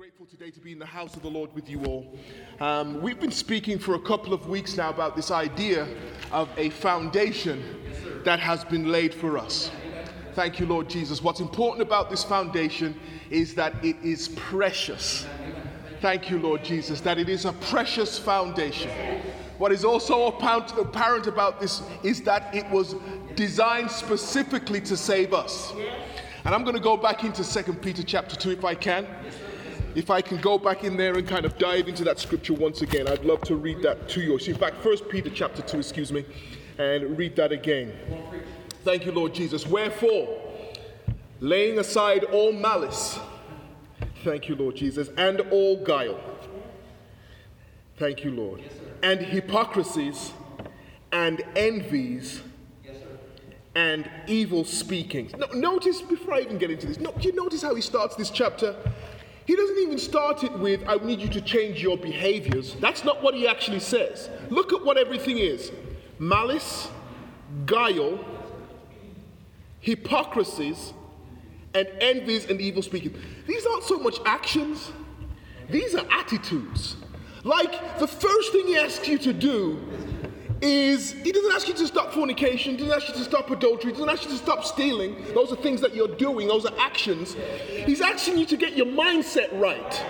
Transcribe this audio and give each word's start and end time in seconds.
grateful 0.00 0.24
today 0.24 0.50
to 0.50 0.60
be 0.60 0.72
in 0.72 0.78
the 0.78 0.86
house 0.86 1.14
of 1.14 1.20
the 1.20 1.28
Lord 1.28 1.54
with 1.54 1.68
you 1.68 1.84
all. 1.84 2.18
Um, 2.58 3.02
we've 3.02 3.20
been 3.20 3.30
speaking 3.30 3.78
for 3.78 3.96
a 3.96 3.98
couple 3.98 4.32
of 4.32 4.48
weeks 4.48 4.74
now 4.78 4.88
about 4.88 5.14
this 5.14 5.30
idea 5.30 5.86
of 6.32 6.48
a 6.56 6.70
foundation 6.70 7.62
that 8.24 8.40
has 8.40 8.64
been 8.64 8.90
laid 8.90 9.12
for 9.12 9.36
us. 9.36 9.70
Thank 10.32 10.58
you, 10.58 10.64
Lord 10.64 10.88
Jesus. 10.88 11.22
What's 11.22 11.40
important 11.40 11.82
about 11.82 12.08
this 12.08 12.24
foundation 12.24 12.98
is 13.28 13.54
that 13.56 13.74
it 13.84 13.94
is 14.02 14.28
precious. 14.28 15.26
Thank 16.00 16.30
you, 16.30 16.38
Lord 16.38 16.64
Jesus, 16.64 17.02
that 17.02 17.18
it 17.18 17.28
is 17.28 17.44
a 17.44 17.52
precious 17.52 18.18
foundation. 18.18 18.90
What 19.58 19.70
is 19.70 19.84
also 19.84 20.28
apparent 20.28 21.26
about 21.26 21.60
this 21.60 21.82
is 22.02 22.22
that 22.22 22.54
it 22.54 22.66
was 22.70 22.94
designed 23.34 23.90
specifically 23.90 24.80
to 24.80 24.96
save 24.96 25.34
us. 25.34 25.74
And 26.46 26.54
I'm 26.54 26.64
going 26.64 26.74
to 26.76 26.82
go 26.82 26.96
back 26.96 27.22
into 27.22 27.44
2 27.44 27.74
Peter 27.74 28.02
chapter 28.02 28.34
2 28.34 28.52
if 28.52 28.64
I 28.64 28.74
can. 28.74 29.06
If 29.94 30.08
I 30.08 30.20
can 30.20 30.36
go 30.40 30.56
back 30.56 30.84
in 30.84 30.96
there 30.96 31.14
and 31.16 31.26
kind 31.26 31.44
of 31.44 31.58
dive 31.58 31.88
into 31.88 32.04
that 32.04 32.20
scripture 32.20 32.54
once 32.54 32.82
again, 32.82 33.08
I'd 33.08 33.24
love 33.24 33.40
to 33.42 33.56
read 33.56 33.82
that 33.82 34.08
to 34.10 34.20
you. 34.20 34.36
In 34.36 34.54
fact, 34.54 34.76
First 34.76 35.08
Peter 35.08 35.30
chapter 35.30 35.62
2, 35.62 35.78
excuse 35.78 36.12
me, 36.12 36.24
and 36.78 37.18
read 37.18 37.34
that 37.36 37.50
again. 37.50 37.92
Thank 38.84 39.04
you, 39.04 39.10
Lord 39.10 39.34
Jesus. 39.34 39.66
Wherefore, 39.66 40.28
laying 41.40 41.80
aside 41.80 42.22
all 42.24 42.52
malice, 42.52 43.18
thank 44.22 44.48
you, 44.48 44.54
Lord 44.54 44.76
Jesus, 44.76 45.08
and 45.16 45.40
all 45.50 45.82
guile, 45.82 46.20
thank 47.98 48.22
you, 48.22 48.30
Lord, 48.30 48.62
and 49.02 49.20
hypocrisies 49.20 50.32
and 51.10 51.42
envies 51.56 52.42
and 53.74 54.08
evil 54.28 54.64
speakings. 54.64 55.34
No, 55.36 55.46
notice 55.52 56.00
before 56.00 56.34
I 56.34 56.40
even 56.40 56.58
get 56.58 56.70
into 56.70 56.86
this, 56.86 57.00
no, 57.00 57.12
do 57.12 57.28
you 57.28 57.34
notice 57.34 57.62
how 57.62 57.74
he 57.74 57.82
starts 57.82 58.14
this 58.14 58.30
chapter? 58.30 58.76
He 59.50 59.56
doesn't 59.56 59.78
even 59.78 59.98
start 59.98 60.44
it 60.44 60.52
with, 60.60 60.84
I 60.86 60.94
need 61.04 61.18
you 61.18 61.28
to 61.30 61.40
change 61.40 61.82
your 61.82 61.96
behaviors. 61.96 62.74
That's 62.74 63.04
not 63.04 63.20
what 63.20 63.34
he 63.34 63.48
actually 63.48 63.80
says. 63.80 64.30
Look 64.48 64.72
at 64.72 64.84
what 64.84 64.96
everything 64.96 65.38
is 65.38 65.72
malice, 66.20 66.88
guile, 67.66 68.24
hypocrisies, 69.80 70.94
and 71.74 71.88
envies 72.00 72.44
and 72.44 72.60
evil 72.60 72.80
speaking. 72.80 73.12
These 73.48 73.66
aren't 73.66 73.82
so 73.82 73.98
much 73.98 74.20
actions, 74.24 74.92
these 75.68 75.96
are 75.96 76.06
attitudes. 76.12 76.94
Like 77.42 77.98
the 77.98 78.06
first 78.06 78.52
thing 78.52 78.68
he 78.68 78.76
asks 78.76 79.08
you 79.08 79.18
to 79.18 79.32
do 79.32 79.84
is 80.62 81.12
he 81.12 81.32
doesn't 81.32 81.52
ask 81.52 81.68
you 81.68 81.74
to 81.74 81.86
stop 81.86 82.12
fornication, 82.12 82.76
doesn't 82.76 82.92
ask 82.92 83.08
you 83.08 83.14
to 83.14 83.24
stop 83.24 83.50
adultery, 83.50 83.92
doesn't 83.92 84.08
ask 84.08 84.24
you 84.24 84.30
to 84.30 84.36
stop 84.36 84.64
stealing. 84.64 85.16
Those 85.34 85.52
are 85.52 85.56
things 85.56 85.80
that 85.80 85.94
you're 85.94 86.08
doing, 86.08 86.48
those 86.48 86.66
are 86.66 86.74
actions. 86.78 87.36
He's 87.86 88.00
asking 88.00 88.38
you 88.38 88.46
to 88.46 88.56
get 88.56 88.76
your 88.76 88.86
mindset 88.86 89.48
right. 89.58 90.04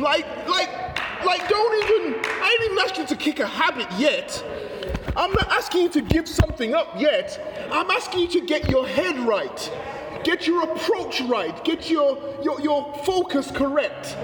Like, 0.00 0.26
like, 0.48 1.24
like, 1.24 1.48
don't 1.48 1.84
even, 1.84 2.20
I 2.24 2.56
didn't 2.58 2.72
even 2.72 2.84
ask 2.84 2.98
you 2.98 3.06
to 3.06 3.16
kick 3.16 3.40
a 3.40 3.46
habit 3.46 3.86
yet. 3.98 4.44
I'm 5.16 5.32
not 5.32 5.48
asking 5.48 5.82
you 5.82 5.88
to 5.90 6.02
give 6.02 6.28
something 6.28 6.74
up 6.74 7.00
yet. 7.00 7.68
I'm 7.70 7.90
asking 7.90 8.20
you 8.20 8.28
to 8.28 8.40
get 8.40 8.68
your 8.68 8.86
head 8.86 9.18
right. 9.20 9.70
Get 10.22 10.46
your 10.46 10.62
approach 10.62 11.20
right. 11.22 11.64
Get 11.64 11.90
your, 11.90 12.18
your, 12.42 12.60
your 12.60 12.94
focus 13.04 13.50
correct. 13.50 14.16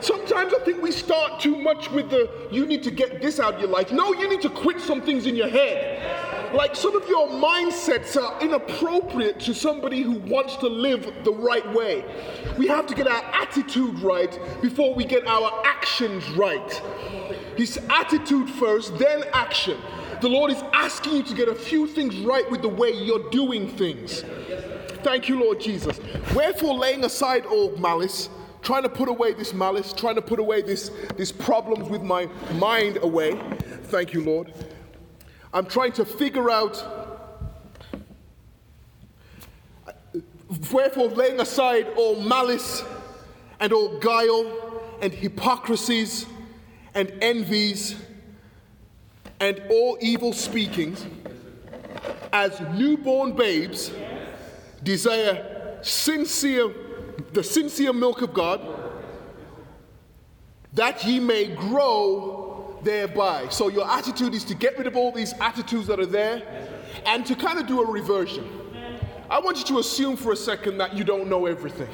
Sometimes 0.00 0.52
I 0.54 0.58
think 0.64 0.82
we 0.82 0.92
start 0.92 1.40
too 1.40 1.56
much 1.56 1.90
with 1.90 2.10
the 2.10 2.30
you 2.50 2.66
need 2.66 2.82
to 2.84 2.90
get 2.90 3.20
this 3.20 3.40
out 3.40 3.54
of 3.54 3.60
your 3.60 3.68
life. 3.68 3.92
No, 3.92 4.12
you 4.12 4.28
need 4.28 4.42
to 4.42 4.50
quit 4.50 4.80
some 4.80 5.00
things 5.02 5.26
in 5.26 5.36
your 5.36 5.48
head. 5.48 6.54
Like 6.54 6.74
some 6.74 6.96
of 6.96 7.06
your 7.08 7.28
mindsets 7.28 8.16
are 8.20 8.40
inappropriate 8.40 9.38
to 9.40 9.54
somebody 9.54 10.02
who 10.02 10.12
wants 10.12 10.56
to 10.56 10.66
live 10.66 11.12
the 11.24 11.32
right 11.32 11.66
way. 11.74 12.04
We 12.56 12.66
have 12.68 12.86
to 12.86 12.94
get 12.94 13.06
our 13.06 13.22
attitude 13.34 13.98
right 14.00 14.38
before 14.62 14.94
we 14.94 15.04
get 15.04 15.26
our 15.26 15.62
actions 15.66 16.28
right. 16.30 16.72
His 17.56 17.78
attitude 17.90 18.48
first, 18.48 18.96
then 18.98 19.24
action. 19.32 19.78
The 20.20 20.28
Lord 20.28 20.50
is 20.50 20.62
asking 20.72 21.16
you 21.16 21.22
to 21.24 21.34
get 21.34 21.48
a 21.48 21.54
few 21.54 21.86
things 21.86 22.16
right 22.18 22.48
with 22.50 22.62
the 22.62 22.68
way 22.68 22.92
you're 22.92 23.28
doing 23.30 23.68
things. 23.68 24.24
Thank 25.02 25.28
you, 25.28 25.40
Lord 25.40 25.60
Jesus. 25.60 26.00
Wherefore, 26.34 26.74
laying 26.74 27.04
aside 27.04 27.46
all 27.46 27.76
malice, 27.76 28.28
trying 28.62 28.82
to 28.82 28.88
put 28.88 29.08
away 29.08 29.32
this 29.32 29.54
malice, 29.54 29.92
trying 29.92 30.16
to 30.16 30.22
put 30.22 30.38
away 30.38 30.62
this, 30.62 30.90
this 31.16 31.30
problems 31.30 31.88
with 31.88 32.02
my 32.02 32.28
mind 32.54 32.98
away. 33.02 33.40
Thank 33.84 34.12
you, 34.12 34.24
Lord. 34.24 34.52
I'm 35.52 35.66
trying 35.66 35.92
to 35.92 36.04
figure 36.04 36.50
out. 36.50 36.84
Wherefore, 40.72 41.08
laying 41.08 41.40
aside 41.40 41.86
all 41.96 42.20
malice 42.20 42.82
and 43.60 43.72
all 43.72 43.98
guile 43.98 44.98
and 45.00 45.12
hypocrisies 45.12 46.26
and 46.94 47.12
envies 47.20 47.96
and 49.40 49.62
all 49.70 49.96
evil 50.00 50.32
speakings, 50.32 51.06
as 52.32 52.60
newborn 52.74 53.32
babes 53.32 53.92
desire 54.88 55.78
sincere, 55.82 56.72
the 57.34 57.44
sincere 57.44 57.92
milk 57.92 58.22
of 58.22 58.32
God, 58.32 58.58
that 60.72 61.04
ye 61.04 61.20
may 61.20 61.54
grow 61.54 62.80
thereby. 62.82 63.48
So 63.50 63.68
your 63.68 63.86
attitude 63.86 64.32
is 64.32 64.44
to 64.44 64.54
get 64.54 64.78
rid 64.78 64.86
of 64.86 64.96
all 64.96 65.12
these 65.12 65.34
attitudes 65.40 65.88
that 65.88 66.00
are 66.00 66.06
there 66.06 66.42
and 67.04 67.26
to 67.26 67.34
kind 67.34 67.58
of 67.58 67.66
do 67.66 67.82
a 67.82 67.86
reversion. 67.86 68.48
I 69.28 69.40
want 69.40 69.58
you 69.58 69.64
to 69.66 69.78
assume 69.78 70.16
for 70.16 70.32
a 70.32 70.36
second 70.36 70.78
that 70.78 70.96
you 70.96 71.04
don't 71.04 71.28
know 71.28 71.44
everything. 71.44 71.90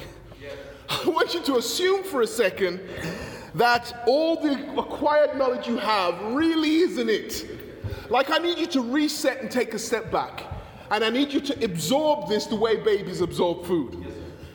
I 0.88 1.08
want 1.08 1.34
you 1.34 1.42
to 1.42 1.56
assume 1.56 2.04
for 2.04 2.22
a 2.22 2.28
second 2.28 2.80
that 3.56 4.04
all 4.06 4.40
the 4.40 4.54
acquired 4.78 5.36
knowledge 5.36 5.66
you 5.66 5.78
have 5.78 6.14
really 6.32 6.76
isn't 6.76 7.08
it. 7.08 7.44
Like, 8.08 8.30
I 8.30 8.38
need 8.38 8.58
you 8.58 8.66
to 8.66 8.82
reset 8.82 9.40
and 9.40 9.50
take 9.50 9.74
a 9.74 9.80
step 9.80 10.12
back. 10.12 10.53
And 10.94 11.02
I 11.02 11.10
need 11.10 11.32
you 11.32 11.40
to 11.40 11.64
absorb 11.64 12.28
this 12.28 12.46
the 12.46 12.54
way 12.54 12.76
babies 12.76 13.20
absorb 13.20 13.66
food. 13.66 14.06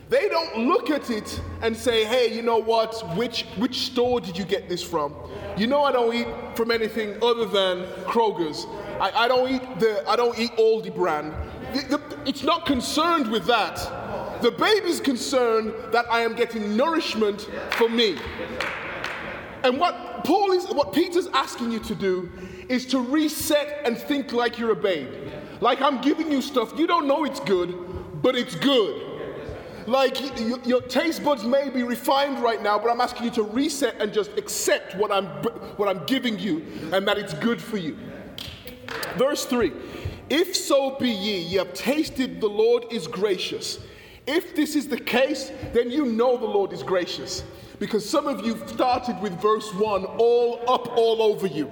They 0.07 0.29
don't 0.29 0.69
look 0.69 0.89
at 0.89 1.09
it 1.09 1.41
and 1.61 1.75
say, 1.75 2.05
hey, 2.05 2.33
you 2.33 2.41
know 2.41 2.59
what? 2.59 2.93
Which, 3.17 3.43
which 3.57 3.79
store 3.79 4.21
did 4.21 4.37
you 4.37 4.45
get 4.45 4.69
this 4.69 4.81
from? 4.81 5.13
You 5.57 5.67
know, 5.67 5.83
I 5.83 5.91
don't 5.91 6.15
eat 6.15 6.27
from 6.55 6.71
anything 6.71 7.21
other 7.21 7.45
than 7.45 7.83
Kroger's. 8.05 8.65
I, 9.01 9.25
I 9.25 9.27
don't 9.27 9.51
eat 9.51 9.79
the 9.81 10.01
I 10.07 10.15
don't 10.15 10.39
eat 10.39 10.51
Aldi 10.51 10.95
brand. 10.95 11.33
The, 11.73 11.97
the, 11.97 12.19
it's 12.25 12.43
not 12.43 12.65
concerned 12.65 13.29
with 13.29 13.45
that. 13.47 13.75
The 14.41 14.51
baby's 14.51 15.01
concerned 15.01 15.73
that 15.91 16.05
I 16.09 16.21
am 16.21 16.35
getting 16.35 16.77
nourishment 16.77 17.49
for 17.71 17.89
me. 17.89 18.17
And 19.63 19.77
what 19.77 20.23
Paul 20.23 20.53
is, 20.53 20.67
what 20.67 20.93
Peter's 20.93 21.27
asking 21.33 21.73
you 21.73 21.79
to 21.79 21.95
do 21.95 22.31
is 22.69 22.85
to 22.87 22.99
reset 22.99 23.81
and 23.83 23.97
think 23.97 24.31
like 24.31 24.57
you're 24.57 24.71
a 24.71 24.75
babe. 24.75 25.09
Like 25.61 25.81
I'm 25.81 26.01
giving 26.01 26.31
you 26.31 26.41
stuff, 26.41 26.77
you 26.77 26.87
don't 26.87 27.07
know 27.07 27.25
it's 27.25 27.39
good, 27.39 27.75
but 28.21 28.35
it's 28.35 28.55
good. 28.55 29.05
Like 29.87 30.17
your 30.67 30.81
taste 30.81 31.23
buds 31.23 31.43
may 31.43 31.69
be 31.69 31.83
refined 31.83 32.43
right 32.43 32.61
now, 32.61 32.77
but 32.77 32.91
I'm 32.91 33.01
asking 33.01 33.25
you 33.25 33.31
to 33.31 33.43
reset 33.43 33.99
and 33.99 34.13
just 34.13 34.31
accept 34.37 34.95
what 34.95 35.11
I'm, 35.11 35.25
what 35.77 35.89
I'm 35.89 36.05
giving 36.05 36.37
you 36.37 36.65
and 36.93 37.07
that 37.07 37.17
it's 37.17 37.33
good 37.33 37.61
for 37.61 37.77
you. 37.77 37.97
Verse 39.15 39.45
3 39.45 39.71
If 40.29 40.55
so 40.55 40.95
be 40.97 41.09
ye, 41.09 41.39
ye 41.39 41.57
have 41.57 41.73
tasted 41.73 42.39
the 42.39 42.47
Lord 42.47 42.85
is 42.91 43.07
gracious. 43.07 43.79
If 44.27 44.55
this 44.55 44.75
is 44.75 44.87
the 44.87 44.99
case, 44.99 45.51
then 45.73 45.89
you 45.89 46.05
know 46.05 46.37
the 46.37 46.45
Lord 46.45 46.71
is 46.71 46.83
gracious. 46.83 47.43
Because 47.79 48.07
some 48.07 48.27
of 48.27 48.45
you 48.45 48.61
started 48.67 49.19
with 49.21 49.41
verse 49.41 49.73
1 49.73 50.05
all 50.05 50.61
up 50.67 50.87
all 50.95 51.23
over 51.23 51.47
you. 51.47 51.71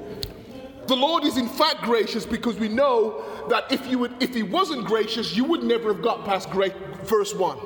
The 0.88 0.96
Lord 0.96 1.26
is 1.26 1.38
in 1.38 1.50
fact 1.50 1.84
gracious 1.84 2.26
because 2.26 2.58
we 2.58 2.70
know 2.70 3.24
that 3.50 3.72
if, 3.72 3.86
you 3.88 4.00
would, 4.00 4.22
if 4.22 4.34
He 4.34 4.44
wasn't 4.44 4.86
gracious, 4.86 5.36
you 5.36 5.44
would 5.44 5.64
never 5.64 5.94
have 5.94 6.02
got 6.02 6.26
past 6.26 6.50
great, 6.50 6.74
verse 7.04 7.34
1. 7.34 7.58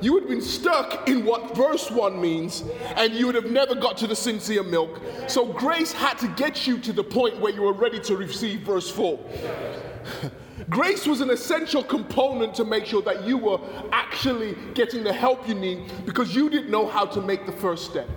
You 0.00 0.14
would 0.14 0.22
have 0.22 0.30
been 0.30 0.40
stuck 0.40 1.08
in 1.08 1.26
what 1.26 1.54
verse 1.54 1.90
1 1.90 2.18
means, 2.18 2.64
and 2.96 3.12
you 3.12 3.26
would 3.26 3.34
have 3.34 3.50
never 3.50 3.74
got 3.74 3.98
to 3.98 4.06
the 4.06 4.16
sincere 4.16 4.62
milk. 4.62 4.98
So 5.26 5.52
grace 5.52 5.92
had 5.92 6.18
to 6.20 6.28
get 6.28 6.66
you 6.66 6.78
to 6.78 6.92
the 6.94 7.04
point 7.04 7.38
where 7.38 7.52
you 7.52 7.62
were 7.62 7.74
ready 7.74 8.00
to 8.00 8.16
receive 8.16 8.60
verse 8.60 8.90
4. 8.90 9.18
Grace 10.68 11.06
was 11.06 11.20
an 11.20 11.30
essential 11.30 11.82
component 11.82 12.54
to 12.54 12.64
make 12.64 12.86
sure 12.86 13.02
that 13.02 13.26
you 13.26 13.36
were 13.36 13.58
actually 13.90 14.56
getting 14.74 15.02
the 15.02 15.12
help 15.12 15.48
you 15.48 15.54
need 15.54 15.90
because 16.04 16.34
you 16.34 16.48
didn't 16.48 16.70
know 16.70 16.86
how 16.86 17.04
to 17.04 17.20
make 17.20 17.44
the 17.44 17.52
first 17.52 17.86
step. 17.90 18.08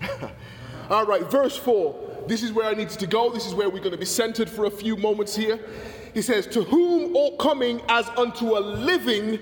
All 0.90 1.04
right, 1.04 1.28
verse 1.28 1.56
4. 1.56 2.11
This 2.26 2.42
is 2.42 2.52
where 2.52 2.66
I 2.66 2.74
needed 2.74 2.98
to 2.98 3.06
go. 3.06 3.30
This 3.30 3.46
is 3.46 3.54
where 3.54 3.68
we're 3.68 3.80
going 3.80 3.92
to 3.92 3.98
be 3.98 4.04
centered 4.04 4.48
for 4.48 4.64
a 4.64 4.70
few 4.70 4.96
moments 4.96 5.34
here. 5.34 5.58
He 6.14 6.22
says, 6.22 6.46
To 6.48 6.62
whom 6.62 7.16
all 7.16 7.36
coming 7.36 7.80
as 7.88 8.08
unto 8.16 8.56
a 8.56 8.60
living 8.60 9.38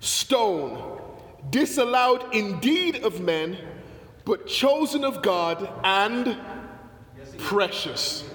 stone, 0.00 1.00
disallowed 1.50 2.34
indeed 2.34 3.04
of 3.04 3.20
men, 3.20 3.56
but 4.24 4.46
chosen 4.46 5.04
of 5.04 5.22
God 5.22 5.68
and 5.84 6.36
precious. 7.38 8.28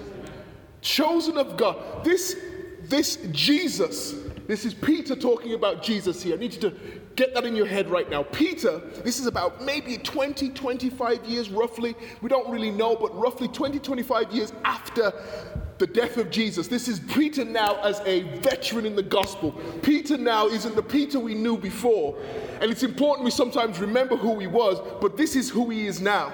Chosen 0.80 1.36
of 1.36 1.56
God. 1.56 2.04
This, 2.04 2.36
this 2.82 3.16
Jesus 3.30 4.14
This 4.46 4.64
is 4.64 4.74
Peter 4.74 5.14
talking 5.14 5.54
about 5.54 5.82
Jesus 5.82 6.22
here. 6.22 6.34
I 6.34 6.38
need 6.38 6.54
you 6.54 6.60
to 6.62 6.74
get 7.14 7.34
that 7.34 7.44
in 7.44 7.54
your 7.54 7.66
head 7.66 7.88
right 7.88 8.10
now. 8.10 8.22
Peter, 8.22 8.80
this 9.04 9.20
is 9.20 9.26
about 9.26 9.62
maybe 9.62 9.98
20, 9.98 10.50
25 10.50 11.24
years 11.24 11.48
roughly. 11.50 11.94
We 12.20 12.28
don't 12.28 12.50
really 12.50 12.70
know, 12.70 12.96
but 12.96 13.16
roughly 13.16 13.48
20, 13.48 13.78
25 13.78 14.32
years 14.32 14.52
after 14.64 15.12
the 15.78 15.86
death 15.86 16.16
of 16.16 16.30
Jesus. 16.30 16.68
This 16.68 16.88
is 16.88 17.00
Peter 17.00 17.44
now 17.44 17.80
as 17.82 18.00
a 18.04 18.22
veteran 18.38 18.86
in 18.86 18.96
the 18.96 19.02
gospel. 19.02 19.52
Peter 19.82 20.16
now 20.16 20.46
isn't 20.48 20.74
the 20.76 20.82
Peter 20.82 21.18
we 21.18 21.34
knew 21.34 21.56
before. 21.56 22.16
And 22.60 22.70
it's 22.70 22.82
important 22.82 23.24
we 23.24 23.30
sometimes 23.30 23.78
remember 23.78 24.16
who 24.16 24.38
he 24.38 24.46
was, 24.46 24.80
but 25.00 25.16
this 25.16 25.36
is 25.36 25.50
who 25.50 25.70
he 25.70 25.86
is 25.86 26.00
now. 26.00 26.32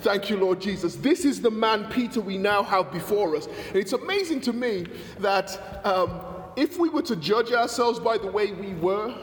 Thank 0.00 0.30
you, 0.30 0.36
Lord 0.36 0.60
Jesus. 0.60 0.96
This 0.96 1.24
is 1.24 1.40
the 1.40 1.50
man, 1.50 1.88
Peter, 1.88 2.20
we 2.20 2.36
now 2.36 2.64
have 2.64 2.90
before 2.90 3.36
us. 3.36 3.46
And 3.68 3.76
it's 3.76 3.92
amazing 3.92 4.40
to 4.42 4.52
me 4.52 4.86
that 5.20 5.56
um, 5.84 6.20
if 6.56 6.78
we 6.78 6.88
were 6.88 7.02
to 7.02 7.16
judge 7.16 7.52
ourselves 7.52 7.98
by 7.98 8.18
the 8.18 8.26
way 8.26 8.52
we 8.52 8.74
were, 8.74 9.14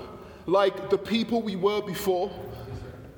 like 0.45 0.89
the 0.89 0.97
people 0.97 1.41
we 1.41 1.55
were 1.55 1.81
before, 1.81 2.31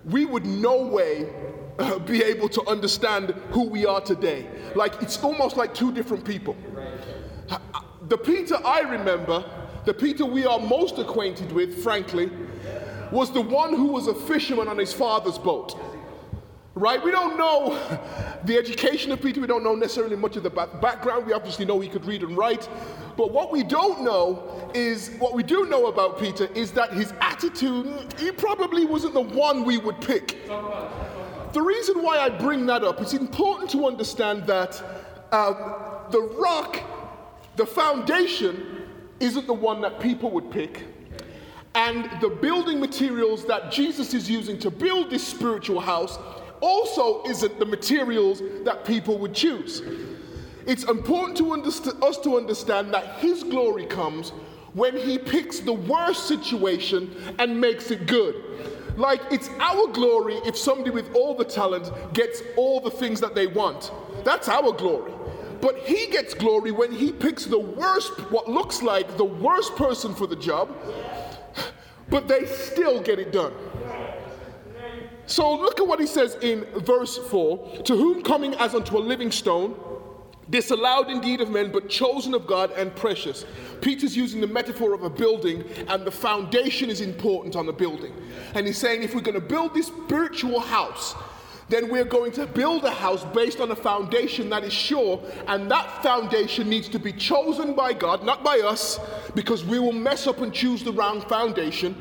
we 0.05 0.25
would 0.25 0.45
no 0.45 0.81
way 0.81 1.31
uh, 1.79 1.99
be 1.99 2.23
able 2.23 2.49
to 2.49 2.65
understand 2.67 3.31
who 3.51 3.63
we 3.63 3.85
are 3.85 4.01
today. 4.01 4.47
Like 4.75 5.01
it's 5.01 5.21
almost 5.23 5.57
like 5.57 5.73
two 5.73 5.91
different 5.91 6.25
people. 6.25 6.55
The 8.07 8.17
Peter 8.17 8.57
I 8.65 8.81
remember, 8.81 9.45
the 9.85 9.93
Peter 9.93 10.25
we 10.25 10.45
are 10.45 10.59
most 10.59 10.97
acquainted 10.97 11.51
with, 11.51 11.81
frankly, 11.83 12.29
was 13.11 13.31
the 13.31 13.41
one 13.41 13.73
who 13.75 13.87
was 13.87 14.07
a 14.07 14.13
fisherman 14.13 14.67
on 14.67 14.77
his 14.77 14.93
father's 14.93 15.37
boat. 15.37 15.77
Right? 16.73 17.03
We 17.03 17.11
don't 17.11 17.37
know 17.37 17.77
the 18.45 18.57
education 18.57 19.11
of 19.11 19.21
Peter. 19.21 19.41
We 19.41 19.47
don't 19.47 19.63
know 19.63 19.75
necessarily 19.75 20.15
much 20.15 20.37
of 20.37 20.43
the 20.43 20.49
background. 20.49 21.25
We 21.25 21.33
obviously 21.33 21.65
know 21.65 21.79
he 21.81 21.89
could 21.89 22.05
read 22.05 22.23
and 22.23 22.37
write. 22.37 22.69
But 23.17 23.31
what 23.31 23.51
we 23.51 23.61
don't 23.61 24.03
know 24.03 24.71
is, 24.73 25.09
what 25.19 25.33
we 25.33 25.43
do 25.43 25.65
know 25.65 25.87
about 25.87 26.17
Peter 26.17 26.47
is 26.55 26.71
that 26.71 26.93
his 26.93 27.13
attitude, 27.19 28.13
he 28.17 28.31
probably 28.31 28.85
wasn't 28.85 29.13
the 29.15 29.21
one 29.21 29.65
we 29.65 29.77
would 29.79 29.99
pick. 29.99 30.37
The 31.51 31.61
reason 31.61 32.01
why 32.01 32.19
I 32.19 32.29
bring 32.29 32.65
that 32.67 32.85
up, 32.85 33.01
it's 33.01 33.13
important 33.13 33.69
to 33.71 33.85
understand 33.85 34.47
that 34.47 34.81
um, 35.33 35.73
the 36.09 36.21
rock, 36.21 36.81
the 37.57 37.65
foundation, 37.65 38.87
isn't 39.19 39.45
the 39.45 39.53
one 39.53 39.81
that 39.81 39.99
people 39.99 40.31
would 40.31 40.49
pick. 40.49 40.85
And 41.75 42.09
the 42.21 42.29
building 42.29 42.79
materials 42.79 43.45
that 43.45 43.71
Jesus 43.71 44.13
is 44.13 44.29
using 44.29 44.57
to 44.59 44.71
build 44.71 45.09
this 45.09 45.25
spiritual 45.25 45.81
house 45.81 46.17
also 46.61 47.23
isn't 47.23 47.59
the 47.59 47.65
materials 47.65 48.41
that 48.63 48.85
people 48.85 49.17
would 49.17 49.33
choose. 49.33 49.81
It's 50.65 50.83
important 50.83 51.37
to 51.37 51.43
underst- 51.45 52.01
us 52.01 52.17
to 52.19 52.37
understand 52.37 52.93
that 52.93 53.15
His 53.19 53.43
glory 53.43 53.85
comes 53.85 54.29
when 54.73 54.95
He 54.95 55.17
picks 55.17 55.59
the 55.59 55.73
worst 55.73 56.27
situation 56.27 57.13
and 57.39 57.59
makes 57.59 57.91
it 57.91 58.05
good. 58.07 58.35
Like, 58.97 59.21
it's 59.31 59.49
our 59.59 59.87
glory 59.87 60.35
if 60.45 60.57
somebody 60.57 60.91
with 60.91 61.13
all 61.15 61.35
the 61.35 61.45
talent 61.45 61.91
gets 62.13 62.41
all 62.57 62.79
the 62.79 62.91
things 62.91 63.19
that 63.21 63.35
they 63.35 63.47
want. 63.47 63.91
That's 64.23 64.47
our 64.47 64.71
glory. 64.71 65.13
But 65.61 65.77
he 65.77 66.07
gets 66.07 66.33
glory 66.33 66.71
when 66.71 66.91
he 66.91 67.11
picks 67.11 67.45
the 67.45 67.59
worst, 67.59 68.11
what 68.31 68.49
looks 68.49 68.81
like 68.81 69.17
the 69.17 69.25
worst 69.25 69.75
person 69.75 70.15
for 70.15 70.25
the 70.25 70.35
job, 70.35 70.69
but 72.09 72.27
they 72.27 72.45
still 72.45 72.99
get 72.99 73.19
it 73.19 73.31
done. 73.31 73.53
So 75.31 75.55
look 75.55 75.79
at 75.79 75.87
what 75.87 76.01
he 76.01 76.07
says 76.07 76.35
in 76.41 76.65
verse 76.75 77.17
4 77.17 77.83
To 77.83 77.95
whom 77.95 78.21
coming 78.21 78.53
as 78.55 78.75
unto 78.75 78.97
a 78.97 78.99
living 78.99 79.31
stone, 79.31 79.79
disallowed 80.49 81.09
indeed 81.09 81.39
of 81.39 81.49
men, 81.49 81.71
but 81.71 81.87
chosen 81.87 82.33
of 82.33 82.45
God 82.45 82.71
and 82.71 82.93
precious. 82.93 83.45
Peter's 83.79 84.17
using 84.17 84.41
the 84.41 84.47
metaphor 84.47 84.93
of 84.93 85.03
a 85.03 85.09
building, 85.09 85.63
and 85.87 86.03
the 86.03 86.11
foundation 86.11 86.89
is 86.89 86.99
important 86.99 87.55
on 87.55 87.65
the 87.65 87.71
building. 87.71 88.13
And 88.55 88.67
he's 88.67 88.77
saying 88.77 89.03
if 89.03 89.15
we're 89.15 89.21
going 89.21 89.39
to 89.39 89.47
build 89.47 89.73
this 89.73 89.87
spiritual 89.87 90.59
house, 90.59 91.15
then 91.69 91.87
we're 91.87 92.03
going 92.03 92.33
to 92.33 92.45
build 92.45 92.83
a 92.83 92.91
house 92.91 93.23
based 93.33 93.61
on 93.61 93.71
a 93.71 93.75
foundation 93.75 94.49
that 94.49 94.65
is 94.65 94.73
sure, 94.73 95.23
and 95.47 95.71
that 95.71 96.03
foundation 96.03 96.67
needs 96.69 96.89
to 96.89 96.99
be 96.99 97.13
chosen 97.13 97.73
by 97.73 97.93
God, 97.93 98.25
not 98.25 98.43
by 98.43 98.59
us, 98.59 98.99
because 99.33 99.63
we 99.63 99.79
will 99.79 99.93
mess 99.93 100.27
up 100.27 100.41
and 100.41 100.53
choose 100.53 100.83
the 100.83 100.91
wrong 100.91 101.21
foundation 101.21 101.95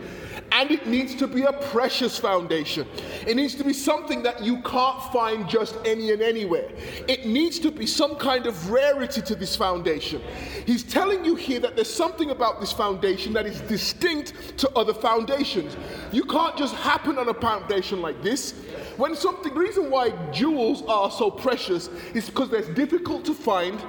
and 0.52 0.70
it 0.70 0.86
needs 0.86 1.14
to 1.16 1.26
be 1.26 1.42
a 1.42 1.52
precious 1.52 2.18
foundation. 2.18 2.86
It 3.26 3.36
needs 3.36 3.54
to 3.56 3.64
be 3.64 3.72
something 3.72 4.22
that 4.24 4.42
you 4.42 4.60
can't 4.62 5.02
find 5.12 5.48
just 5.48 5.76
any 5.84 6.12
and 6.12 6.20
anywhere. 6.20 6.68
It 7.08 7.26
needs 7.26 7.58
to 7.60 7.70
be 7.70 7.86
some 7.86 8.16
kind 8.16 8.46
of 8.46 8.70
rarity 8.70 9.22
to 9.22 9.34
this 9.34 9.54
foundation. 9.54 10.20
He's 10.66 10.82
telling 10.82 11.24
you 11.24 11.34
here 11.34 11.60
that 11.60 11.76
there's 11.76 11.92
something 11.92 12.30
about 12.30 12.60
this 12.60 12.72
foundation 12.72 13.32
that 13.34 13.46
is 13.46 13.60
distinct 13.62 14.58
to 14.58 14.70
other 14.70 14.94
foundations. 14.94 15.76
You 16.12 16.24
can't 16.24 16.56
just 16.56 16.74
happen 16.74 17.18
on 17.18 17.28
a 17.28 17.34
foundation 17.34 18.00
like 18.02 18.22
this. 18.22 18.52
When 18.96 19.14
something, 19.14 19.54
the 19.54 19.60
reason 19.60 19.90
why 19.90 20.10
jewels 20.32 20.82
are 20.88 21.10
so 21.10 21.30
precious 21.30 21.88
is 22.14 22.26
because 22.26 22.50
they're 22.50 22.74
difficult 22.74 23.24
to 23.26 23.34
find 23.34 23.80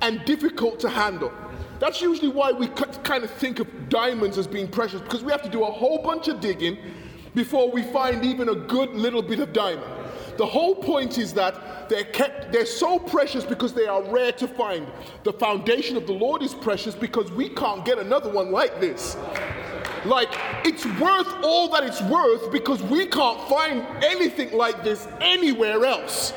and 0.00 0.24
difficult 0.24 0.80
to 0.80 0.88
handle. 0.88 1.32
That's 1.80 2.02
usually 2.02 2.28
why 2.28 2.52
we 2.52 2.68
kind 2.68 3.24
of 3.24 3.30
think 3.30 3.58
of 3.58 3.88
diamonds 3.88 4.36
as 4.36 4.46
being 4.46 4.68
precious, 4.68 5.00
because 5.00 5.24
we 5.24 5.32
have 5.32 5.42
to 5.42 5.48
do 5.48 5.64
a 5.64 5.70
whole 5.70 6.02
bunch 6.02 6.28
of 6.28 6.38
digging 6.38 6.76
before 7.34 7.70
we 7.70 7.82
find 7.82 8.22
even 8.22 8.50
a 8.50 8.54
good 8.54 8.90
little 8.90 9.22
bit 9.22 9.40
of 9.40 9.54
diamond. 9.54 9.90
The 10.36 10.44
whole 10.44 10.74
point 10.74 11.16
is 11.16 11.32
that 11.34 11.88
they're 11.88 12.04
kept, 12.04 12.52
they're 12.52 12.66
so 12.66 12.98
precious 12.98 13.44
because 13.44 13.72
they 13.72 13.86
are 13.86 14.02
rare 14.02 14.32
to 14.32 14.46
find. 14.46 14.86
The 15.24 15.32
foundation 15.32 15.96
of 15.96 16.06
the 16.06 16.12
Lord 16.12 16.42
is 16.42 16.54
precious 16.54 16.94
because 16.94 17.32
we 17.32 17.48
can't 17.48 17.84
get 17.84 17.98
another 17.98 18.30
one 18.30 18.52
like 18.52 18.78
this. 18.78 19.16
Like, 20.04 20.34
it's 20.64 20.84
worth 21.00 21.32
all 21.42 21.68
that 21.70 21.84
it's 21.84 22.02
worth 22.02 22.52
because 22.52 22.82
we 22.82 23.06
can't 23.06 23.40
find 23.48 23.86
anything 24.04 24.52
like 24.52 24.84
this 24.84 25.08
anywhere 25.20 25.84
else. 25.86 26.34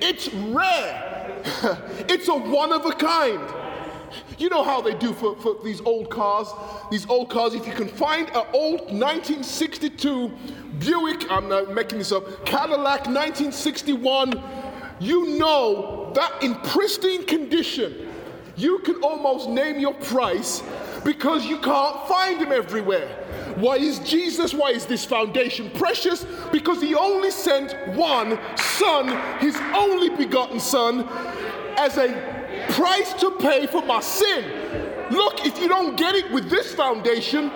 It's 0.00 0.32
rare, 0.34 1.42
it's 2.08 2.26
a 2.26 2.34
one 2.34 2.72
of 2.72 2.86
a 2.86 2.92
kind. 2.92 3.63
You 4.38 4.48
know 4.48 4.62
how 4.62 4.80
they 4.80 4.94
do 4.94 5.12
for, 5.12 5.36
for 5.36 5.56
these 5.64 5.80
old 5.82 6.10
cars? 6.10 6.48
These 6.90 7.08
old 7.08 7.30
cars, 7.30 7.54
if 7.54 7.66
you 7.66 7.72
can 7.72 7.88
find 7.88 8.28
an 8.30 8.46
old 8.52 8.80
1962 8.92 10.32
Buick, 10.78 11.30
I'm 11.30 11.48
not 11.48 11.72
making 11.72 11.98
this 11.98 12.12
up, 12.12 12.44
Cadillac 12.44 13.06
1961, 13.06 14.42
you 15.00 15.38
know 15.38 16.12
that 16.14 16.42
in 16.42 16.54
pristine 16.56 17.24
condition, 17.26 18.08
you 18.56 18.78
can 18.80 18.96
almost 19.02 19.48
name 19.48 19.78
your 19.78 19.94
price 19.94 20.62
because 21.04 21.44
you 21.44 21.58
can't 21.58 22.08
find 22.08 22.40
them 22.40 22.52
everywhere. 22.52 23.08
Why 23.56 23.76
is 23.76 23.98
Jesus, 24.00 24.52
why 24.52 24.70
is 24.70 24.86
this 24.86 25.04
foundation 25.04 25.70
precious? 25.70 26.26
Because 26.50 26.80
he 26.80 26.94
only 26.94 27.30
sent 27.30 27.76
one 27.94 28.38
son, 28.56 29.08
his 29.38 29.56
only 29.74 30.10
begotten 30.10 30.58
son, 30.58 31.06
as 31.76 31.96
a 31.98 32.43
price 32.70 33.12
to 33.14 33.30
pay 33.38 33.66
for 33.66 33.82
my 33.84 34.00
sin. 34.00 34.44
Look, 35.10 35.44
if 35.44 35.58
you 35.58 35.68
don't 35.68 35.96
get 35.96 36.14
it 36.14 36.30
with 36.32 36.48
this 36.50 36.74
foundation, 36.74 37.50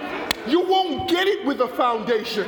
you 0.47 0.61
won't 0.61 1.09
get 1.09 1.27
it 1.27 1.47
with 1.47 1.61
a 1.61 1.69
foundation. 1.69 2.47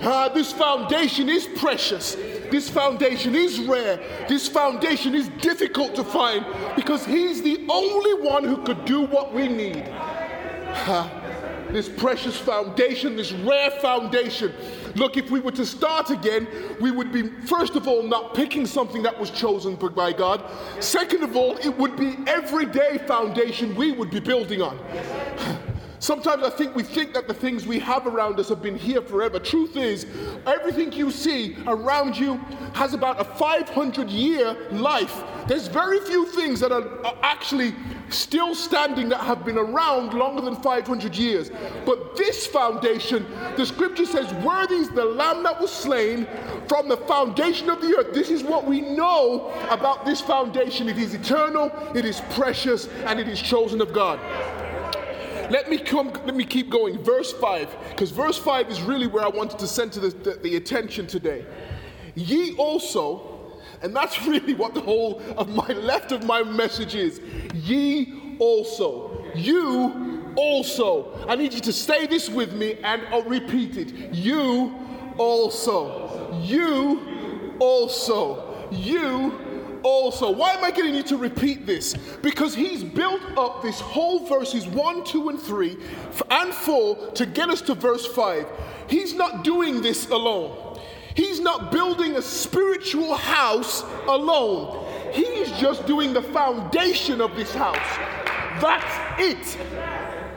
Uh, 0.00 0.28
this 0.28 0.52
foundation 0.52 1.28
is 1.28 1.46
precious. 1.56 2.14
This 2.50 2.70
foundation 2.70 3.34
is 3.34 3.58
rare. 3.60 3.98
This 4.28 4.48
foundation 4.48 5.14
is 5.14 5.28
difficult 5.40 5.94
to 5.96 6.04
find 6.04 6.46
because 6.76 7.04
He's 7.04 7.42
the 7.42 7.66
only 7.68 8.14
one 8.26 8.44
who 8.44 8.58
could 8.58 8.84
do 8.84 9.02
what 9.02 9.34
we 9.34 9.48
need. 9.48 9.84
Uh, 9.86 11.17
this 11.72 11.88
precious 11.88 12.36
foundation, 12.36 13.16
this 13.16 13.32
rare 13.32 13.70
foundation. 13.70 14.52
Look, 14.94 15.16
if 15.16 15.30
we 15.30 15.40
were 15.40 15.52
to 15.52 15.66
start 15.66 16.10
again, 16.10 16.48
we 16.80 16.90
would 16.90 17.12
be, 17.12 17.28
first 17.46 17.76
of 17.76 17.86
all, 17.86 18.02
not 18.02 18.34
picking 18.34 18.66
something 18.66 19.02
that 19.02 19.18
was 19.18 19.30
chosen 19.30 19.76
by 19.76 20.12
God. 20.12 20.42
Second 20.80 21.22
of 21.22 21.36
all, 21.36 21.56
it 21.58 21.76
would 21.76 21.96
be 21.96 22.16
everyday 22.26 22.98
foundation 23.06 23.74
we 23.76 23.92
would 23.92 24.10
be 24.10 24.20
building 24.20 24.62
on. 24.62 24.78
Sometimes 26.00 26.44
I 26.44 26.50
think 26.50 26.76
we 26.76 26.82
think 26.82 27.12
that 27.14 27.26
the 27.26 27.34
things 27.34 27.66
we 27.66 27.78
have 27.80 28.06
around 28.06 28.38
us 28.38 28.48
have 28.50 28.62
been 28.62 28.76
here 28.76 29.02
forever. 29.02 29.38
Truth 29.38 29.76
is, 29.76 30.06
everything 30.46 30.92
you 30.92 31.10
see 31.10 31.56
around 31.66 32.16
you 32.16 32.36
has 32.74 32.94
about 32.94 33.20
a 33.20 33.24
500 33.24 34.08
year 34.08 34.56
life. 34.70 35.22
There's 35.48 35.66
very 35.66 36.00
few 36.00 36.26
things 36.26 36.60
that 36.60 36.70
are, 36.70 37.04
are 37.04 37.16
actually 37.22 37.74
still 38.10 38.54
standing 38.54 39.08
that 39.08 39.20
have 39.20 39.44
been 39.44 39.58
around 39.58 40.14
longer 40.14 40.42
than 40.42 40.56
500 40.56 41.14
years. 41.16 41.50
But 41.84 42.16
this 42.16 42.46
foundation, 42.46 43.26
the 43.56 43.66
scripture 43.66 44.06
says, 44.06 44.32
Worthy 44.44 44.76
is 44.76 44.90
the 44.90 45.04
lamb 45.04 45.42
that 45.42 45.60
was 45.60 45.72
slain 45.72 46.28
from 46.68 46.88
the 46.88 46.96
foundation 46.96 47.70
of 47.70 47.80
the 47.80 47.96
earth. 47.98 48.14
This 48.14 48.30
is 48.30 48.42
what 48.42 48.66
we 48.66 48.80
know 48.80 49.50
about 49.70 50.04
this 50.04 50.20
foundation. 50.20 50.88
It 50.88 50.98
is 50.98 51.14
eternal, 51.14 51.72
it 51.94 52.04
is 52.04 52.20
precious, 52.30 52.88
and 53.06 53.18
it 53.18 53.28
is 53.28 53.40
chosen 53.40 53.80
of 53.80 53.92
God. 53.92 54.20
Let 55.50 55.70
me 55.70 55.78
come, 55.78 56.12
let 56.26 56.34
me 56.34 56.44
keep 56.44 56.70
going. 56.70 57.02
Verse 57.02 57.32
5, 57.32 57.76
because 57.90 58.10
verse 58.10 58.38
5 58.38 58.70
is 58.70 58.82
really 58.82 59.06
where 59.06 59.24
I 59.24 59.28
wanted 59.28 59.58
to 59.60 59.66
center 59.66 60.00
the, 60.00 60.08
the, 60.10 60.34
the 60.42 60.56
attention 60.56 61.06
today. 61.06 61.46
Ye 62.14 62.54
also, 62.56 63.52
and 63.82 63.94
that's 63.94 64.22
really 64.26 64.54
what 64.54 64.74
the 64.74 64.80
whole 64.80 65.22
of 65.36 65.48
my 65.48 65.68
left 65.68 66.12
of 66.12 66.24
my 66.24 66.42
message 66.42 66.94
is. 66.94 67.20
Ye 67.54 68.36
also. 68.38 69.24
You 69.34 70.32
also. 70.36 71.24
I 71.28 71.36
need 71.36 71.52
you 71.52 71.60
to 71.60 71.72
say 71.72 72.06
this 72.06 72.28
with 72.28 72.52
me 72.52 72.78
and 72.82 73.02
I'll 73.08 73.22
repeat 73.22 73.76
it. 73.76 74.14
You 74.14 74.74
also. 75.16 76.40
You 76.42 77.56
also. 77.58 78.68
You 78.70 79.47
also. 79.82 80.30
Why 80.30 80.52
am 80.52 80.64
I 80.64 80.70
getting 80.70 80.94
you 80.94 81.02
to 81.04 81.16
repeat 81.16 81.66
this? 81.66 81.94
Because 82.22 82.54
he's 82.54 82.82
built 82.84 83.22
up 83.36 83.62
this 83.62 83.80
whole 83.80 84.26
verses 84.26 84.66
1, 84.66 85.04
2, 85.04 85.28
and 85.30 85.40
3 85.40 85.76
and 86.30 86.54
4 86.54 87.10
to 87.12 87.26
get 87.26 87.48
us 87.48 87.60
to 87.62 87.74
verse 87.74 88.06
5. 88.06 88.46
He's 88.88 89.14
not 89.14 89.44
doing 89.44 89.82
this 89.82 90.08
alone. 90.08 90.80
He's 91.14 91.40
not 91.40 91.72
building 91.72 92.16
a 92.16 92.22
spiritual 92.22 93.14
house 93.14 93.82
alone. 94.06 94.86
He's 95.12 95.50
just 95.52 95.86
doing 95.86 96.12
the 96.12 96.22
foundation 96.22 97.20
of 97.20 97.34
this 97.34 97.52
house. 97.52 97.76
That's 98.60 99.20
it. 99.20 99.58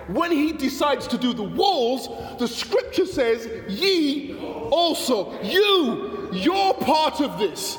When 0.07 0.31
he 0.31 0.51
decides 0.51 1.07
to 1.07 1.17
do 1.17 1.33
the 1.33 1.43
walls, 1.43 2.09
the 2.39 2.47
scripture 2.47 3.05
says, 3.05 3.47
Ye 3.69 4.35
also, 4.71 5.39
you, 5.43 6.29
you're 6.33 6.73
part 6.73 7.21
of 7.21 7.37
this. 7.37 7.77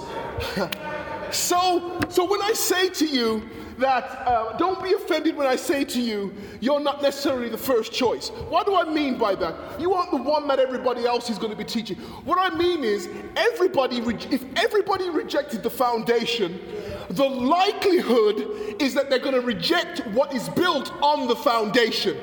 So, 1.33 1.99
so 2.11 2.25
when 2.31 2.43
I 2.43 2.53
say 2.53 2.91
to 2.91 3.07
you 3.07 3.49
that 3.79 4.05
uh, 4.27 4.57
don't 4.59 4.83
be 4.83 4.93
offended 4.93 5.35
when 5.35 5.47
I 5.47 5.57
say 5.57 5.85
to 5.85 6.01
you, 6.01 6.33
you're 6.61 6.81
not 6.81 7.03
necessarily 7.03 7.49
the 7.49 7.59
first 7.59 7.93
choice. 7.93 8.29
What 8.29 8.67
do 8.67 8.77
I 8.77 8.85
mean 8.85 9.19
by 9.19 9.35
that? 9.37 9.81
You 9.81 9.95
aren't 9.95 10.11
the 10.11 10.19
one 10.19 10.47
that 10.49 10.59
everybody 10.59 11.07
else 11.07 11.31
is 11.31 11.39
going 11.39 11.51
to 11.51 11.57
be 11.57 11.65
teaching. 11.65 11.97
What 12.25 12.39
I 12.39 12.55
mean 12.57 12.85
is, 12.85 13.09
everybody, 13.35 13.99
if 14.31 14.45
everybody 14.57 15.09
rejected 15.09 15.63
the 15.63 15.71
foundation, 15.71 16.61
the 17.09 17.25
likelihood 17.25 18.81
is 18.81 18.95
that 18.95 19.09
they're 19.09 19.19
going 19.19 19.35
to 19.35 19.41
reject 19.41 20.07
what 20.09 20.35
is 20.35 20.49
built 20.51 20.93
on 21.03 21.29
the 21.29 21.37
foundation. 21.37 22.17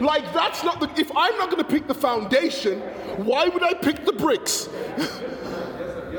Like, 0.00 0.32
that's 0.34 0.62
not 0.64 0.80
the, 0.80 0.90
if 1.00 1.10
I'm 1.16 1.36
not 1.38 1.50
going 1.50 1.62
to 1.62 1.68
pick 1.68 1.86
the 1.86 1.94
foundation, 1.94 2.80
why 3.18 3.48
would 3.48 3.62
I 3.62 3.74
pick 3.74 4.04
the 4.04 4.12
bricks? 4.12 4.68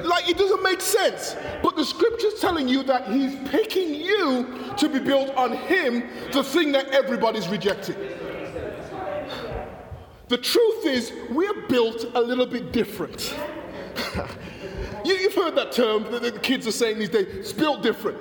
like, 0.10 0.28
it 0.28 0.38
doesn't 0.38 0.64
make 0.64 0.82
sense. 0.82 1.36
But 1.64 1.76
the 1.76 1.86
scripture's 1.86 2.40
telling 2.40 2.68
you 2.68 2.84
that 2.84 3.08
he's 3.08 3.36
picking 3.50 3.94
you 3.94 4.48
to 4.78 4.90
be 4.90 5.00
built 5.00 5.36
on 5.36 5.54
him, 5.54 6.10
the 6.32 6.44
thing 6.44 6.72
that 6.74 6.90
everybody's 6.90 7.48
rejecting. 7.48 7.96
The 10.28 10.38
truth 10.38 10.86
is, 10.86 11.12
we're 11.32 11.68
built 11.68 12.06
a 12.14 12.22
little 12.22 12.46
bit 12.46 12.72
different. 12.72 13.36
you, 15.04 15.18
have 15.18 15.34
heard 15.34 15.56
that 15.56 15.72
term 15.72 16.04
that 16.12 16.22
the 16.22 16.32
kids 16.32 16.68
are 16.68 16.72
saying 16.72 17.00
these 17.00 17.10
days 17.10 17.26
it's 17.30 17.54
built 17.54 17.82
different. 17.82 18.18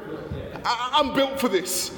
I, 0.65 0.91
I'm 0.95 1.15
built 1.15 1.39
for 1.39 1.49
this. 1.49 1.95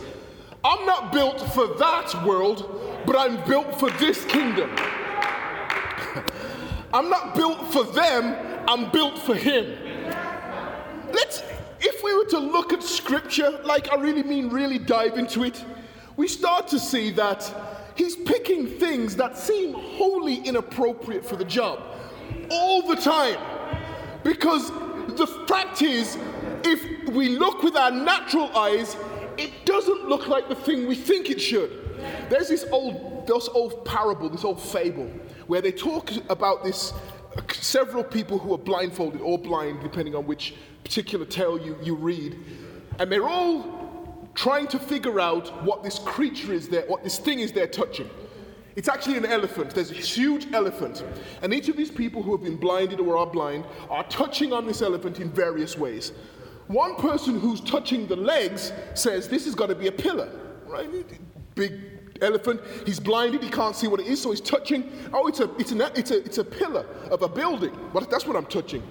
I'm 0.64 0.84
not 0.84 1.12
built 1.12 1.40
for 1.52 1.68
that 1.78 2.26
world, 2.26 3.02
but 3.06 3.16
I'm 3.16 3.46
built 3.48 3.78
for 3.78 3.90
this 3.92 4.24
kingdom. 4.24 4.70
I'm 6.92 7.08
not 7.08 7.36
built 7.36 7.72
for 7.72 7.84
them, 7.84 8.49
I'm 8.70 8.88
built 8.92 9.18
for 9.18 9.34
Him. 9.34 9.76
Let's, 11.12 11.42
if 11.80 12.04
we 12.04 12.14
were 12.14 12.26
to 12.26 12.38
look 12.38 12.72
at 12.72 12.84
Scripture, 12.84 13.50
like 13.64 13.92
I 13.92 13.96
really 13.96 14.22
mean 14.22 14.48
really 14.48 14.78
dive 14.78 15.18
into 15.18 15.42
it, 15.42 15.64
we 16.16 16.28
start 16.28 16.68
to 16.68 16.78
see 16.78 17.10
that 17.12 17.52
He's 17.96 18.14
picking 18.14 18.68
things 18.68 19.16
that 19.16 19.36
seem 19.36 19.74
wholly 19.74 20.36
inappropriate 20.36 21.26
for 21.26 21.34
the 21.34 21.44
job 21.44 21.82
all 22.48 22.86
the 22.86 22.94
time. 22.94 23.38
Because 24.22 24.70
the 25.16 25.26
fact 25.48 25.82
is, 25.82 26.16
if 26.62 27.08
we 27.08 27.30
look 27.30 27.64
with 27.64 27.74
our 27.76 27.90
natural 27.90 28.56
eyes, 28.56 28.96
it 29.36 29.50
doesn't 29.66 30.08
look 30.08 30.28
like 30.28 30.48
the 30.48 30.54
thing 30.54 30.86
we 30.86 30.94
think 30.94 31.28
it 31.28 31.40
should. 31.40 31.72
There's 32.28 32.48
this 32.48 32.64
old, 32.70 33.26
this 33.26 33.48
old 33.48 33.84
parable, 33.84 34.28
this 34.28 34.44
old 34.44 34.62
fable, 34.62 35.10
where 35.48 35.60
they 35.60 35.72
talk 35.72 36.10
about 36.30 36.62
this 36.62 36.92
several 37.52 38.04
people 38.04 38.38
who 38.38 38.54
are 38.54 38.58
blindfolded 38.58 39.20
or 39.20 39.38
blind, 39.38 39.80
depending 39.82 40.14
on 40.14 40.26
which 40.26 40.54
particular 40.84 41.24
tale 41.24 41.60
you, 41.60 41.76
you 41.82 41.94
read, 41.94 42.36
and 42.98 43.10
they're 43.10 43.28
all 43.28 44.28
trying 44.34 44.66
to 44.68 44.78
figure 44.78 45.20
out 45.20 45.48
what 45.64 45.82
this 45.82 45.98
creature 45.98 46.52
is 46.52 46.68
there, 46.68 46.82
what 46.86 47.02
this 47.02 47.18
thing 47.18 47.40
is 47.40 47.52
they're 47.52 47.66
touching. 47.66 48.08
It's 48.76 48.88
actually 48.88 49.16
an 49.16 49.26
elephant. 49.26 49.74
There's 49.74 49.90
a 49.90 49.94
huge 49.94 50.46
elephant. 50.52 51.04
And 51.42 51.52
each 51.52 51.68
of 51.68 51.76
these 51.76 51.90
people 51.90 52.22
who 52.22 52.32
have 52.32 52.42
been 52.42 52.56
blinded 52.56 53.00
or 53.00 53.16
are 53.16 53.26
blind 53.26 53.64
are 53.88 54.04
touching 54.04 54.52
on 54.52 54.66
this 54.66 54.80
elephant 54.80 55.20
in 55.20 55.30
various 55.30 55.76
ways. 55.76 56.12
One 56.68 56.94
person 56.94 57.40
who's 57.40 57.60
touching 57.60 58.06
the 58.06 58.16
legs 58.16 58.72
says, 58.94 59.28
This 59.28 59.46
is 59.46 59.54
going 59.54 59.70
to 59.70 59.74
be 59.74 59.88
a 59.88 59.92
pillar, 59.92 60.30
right? 60.66 60.88
Big 61.56 61.99
elephant. 62.22 62.60
He's 62.86 63.00
blinded, 63.00 63.42
he 63.42 63.50
can't 63.50 63.74
see 63.74 63.88
what 63.88 64.00
it 64.00 64.06
is, 64.06 64.20
so 64.22 64.30
he's 64.30 64.40
touching. 64.40 64.90
Oh, 65.12 65.26
it's 65.26 65.40
a, 65.40 65.50
it's, 65.56 65.72
an, 65.72 65.82
it's, 65.94 66.10
a, 66.10 66.24
it's 66.24 66.38
a 66.38 66.44
pillar 66.44 66.86
of 67.10 67.22
a 67.22 67.28
building. 67.28 67.76
But 67.92 68.10
that's 68.10 68.26
what 68.26 68.36
I'm 68.36 68.46
touching. 68.46 68.82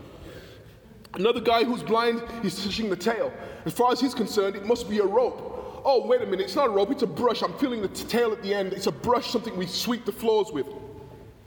Another 1.16 1.42
guy 1.42 1.64
who's 1.64 1.82
blind, 1.82 2.22
he's 2.42 2.64
touching 2.64 2.90
the 2.90 2.96
tail. 2.96 3.34
As 3.66 3.74
far 3.74 3.92
as 3.92 4.00
he's 4.00 4.14
concerned, 4.14 4.56
it 4.56 4.66
must 4.66 4.90
be 4.90 5.00
a 5.00 5.06
rope. 5.06 5.82
Oh, 5.84 6.06
wait 6.06 6.22
a 6.22 6.26
minute, 6.26 6.42
it's 6.42 6.56
not 6.56 6.68
a 6.68 6.72
rope, 6.72 6.92
it's 6.92 7.04
a 7.04 7.08
brush. 7.08 7.42
I'm 7.42 7.54
feeling 7.58 7.82
the 7.82 7.88
tail 7.88 8.32
at 8.32 8.44
the 8.44 8.54
end. 8.54 8.74
It's 8.74 8.88
a 8.88 8.92
brush, 8.92 9.30
something 9.30 9.56
we 9.58 9.66
sweep 9.66 10.06
the 10.06 10.12
floors 10.12 10.52
with. 10.52 10.68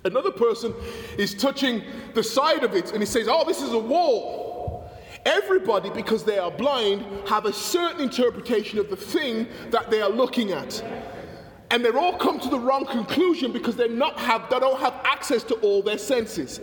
Another 0.05 0.33
person 0.33 0.75
is 1.17 1.35
touching 1.35 1.83
the 2.15 2.25
side 2.25 2.65
of 2.65 2.75
it 2.75 2.91
and 2.93 3.01
he 3.01 3.07
says, 3.07 3.29
Oh, 3.31 3.45
this 3.47 3.63
is 3.63 3.73
a 3.73 3.79
wall. 3.79 4.91
Everybody, 5.25 5.91
because 5.91 6.25
they 6.25 6.39
are 6.39 6.51
blind, 6.51 7.05
have 7.29 7.45
a 7.45 7.53
certain 7.53 8.01
interpretation 8.01 8.81
of 8.81 8.91
the 8.91 8.97
thing 8.97 9.47
that 9.71 9.91
they 9.91 10.03
are 10.03 10.11
looking 10.11 10.51
at 10.51 10.83
and 11.73 11.83
they're 11.83 11.99
all 11.99 12.17
come 12.19 12.39
to 12.39 12.49
the 12.51 12.59
wrong 12.59 12.85
conclusion 12.85 13.51
because 13.51 13.77
they 13.77 13.89
not 13.89 14.19
have 14.19 14.49
they 14.51 14.61
don't 14.61 14.79
have 14.79 14.95
access 15.05 15.43
to 15.45 15.55
all 15.57 15.83
their 15.83 15.99
senses. 15.99 16.61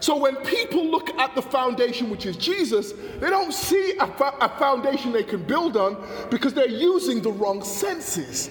So 0.00 0.16
when 0.16 0.36
people 0.36 0.84
look 0.84 1.10
at 1.10 1.34
the 1.34 1.42
foundation, 1.42 2.10
which 2.10 2.26
is 2.26 2.36
Jesus, 2.36 2.92
they 3.20 3.30
don't 3.30 3.52
see 3.52 3.96
a, 3.98 4.06
fa- 4.06 4.34
a 4.40 4.48
foundation 4.58 5.12
they 5.12 5.24
can 5.24 5.42
build 5.42 5.76
on 5.76 5.96
because 6.30 6.54
they're 6.54 6.68
using 6.68 7.20
the 7.20 7.32
wrong 7.32 7.64
senses. 7.64 8.50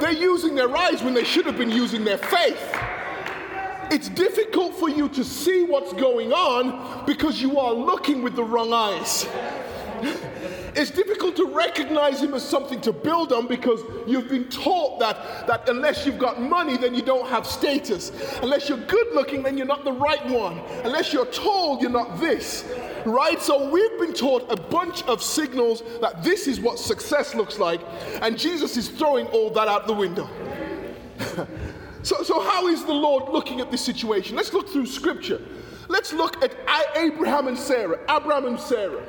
They're 0.00 0.12
using 0.12 0.54
their 0.54 0.74
eyes 0.76 1.02
when 1.02 1.14
they 1.14 1.24
should 1.24 1.46
have 1.46 1.56
been 1.56 1.70
using 1.70 2.04
their 2.04 2.18
faith. 2.18 2.76
It's 3.90 4.08
difficult 4.08 4.74
for 4.74 4.88
you 4.88 5.08
to 5.10 5.24
see 5.24 5.62
what's 5.62 5.92
going 5.92 6.32
on 6.32 7.06
because 7.06 7.40
you 7.40 7.58
are 7.58 7.72
looking 7.72 8.22
with 8.22 8.34
the 8.34 8.42
wrong 8.42 8.72
eyes. 8.72 9.26
It's 10.76 10.90
difficult 10.90 11.36
to 11.36 11.46
recognize 11.46 12.20
him 12.20 12.34
as 12.34 12.46
something 12.46 12.82
to 12.82 12.92
build 12.92 13.32
on 13.32 13.46
because 13.46 13.80
you've 14.06 14.28
been 14.28 14.46
taught 14.50 15.00
that, 15.00 15.46
that 15.46 15.66
unless 15.70 16.04
you've 16.04 16.18
got 16.18 16.38
money, 16.38 16.76
then 16.76 16.94
you 16.94 17.00
don't 17.00 17.26
have 17.30 17.46
status. 17.46 18.12
Unless 18.42 18.68
you're 18.68 18.84
good 18.84 19.06
looking, 19.14 19.42
then 19.42 19.56
you're 19.56 19.66
not 19.66 19.84
the 19.84 19.92
right 19.92 20.24
one. 20.26 20.58
Unless 20.84 21.14
you're 21.14 21.24
tall, 21.24 21.80
you're 21.80 21.88
not 21.88 22.20
this. 22.20 22.70
Right? 23.06 23.40
So 23.40 23.70
we've 23.70 23.98
been 23.98 24.12
taught 24.12 24.52
a 24.52 24.56
bunch 24.56 25.02
of 25.04 25.22
signals 25.22 25.82
that 26.02 26.22
this 26.22 26.46
is 26.46 26.60
what 26.60 26.78
success 26.78 27.34
looks 27.34 27.58
like, 27.58 27.80
and 28.20 28.38
Jesus 28.38 28.76
is 28.76 28.90
throwing 28.90 29.26
all 29.28 29.48
that 29.50 29.68
out 29.68 29.86
the 29.86 29.94
window. 29.94 30.28
so, 32.02 32.22
so, 32.22 32.40
how 32.40 32.66
is 32.68 32.84
the 32.84 32.92
Lord 32.92 33.32
looking 33.32 33.62
at 33.62 33.70
this 33.70 33.82
situation? 33.82 34.36
Let's 34.36 34.52
look 34.52 34.68
through 34.68 34.86
scripture. 34.86 35.40
Let's 35.88 36.12
look 36.12 36.42
at 36.42 36.52
Abraham 36.96 37.48
and 37.48 37.56
Sarah. 37.56 37.98
Abraham 38.10 38.44
and 38.44 38.60
Sarah. 38.60 39.02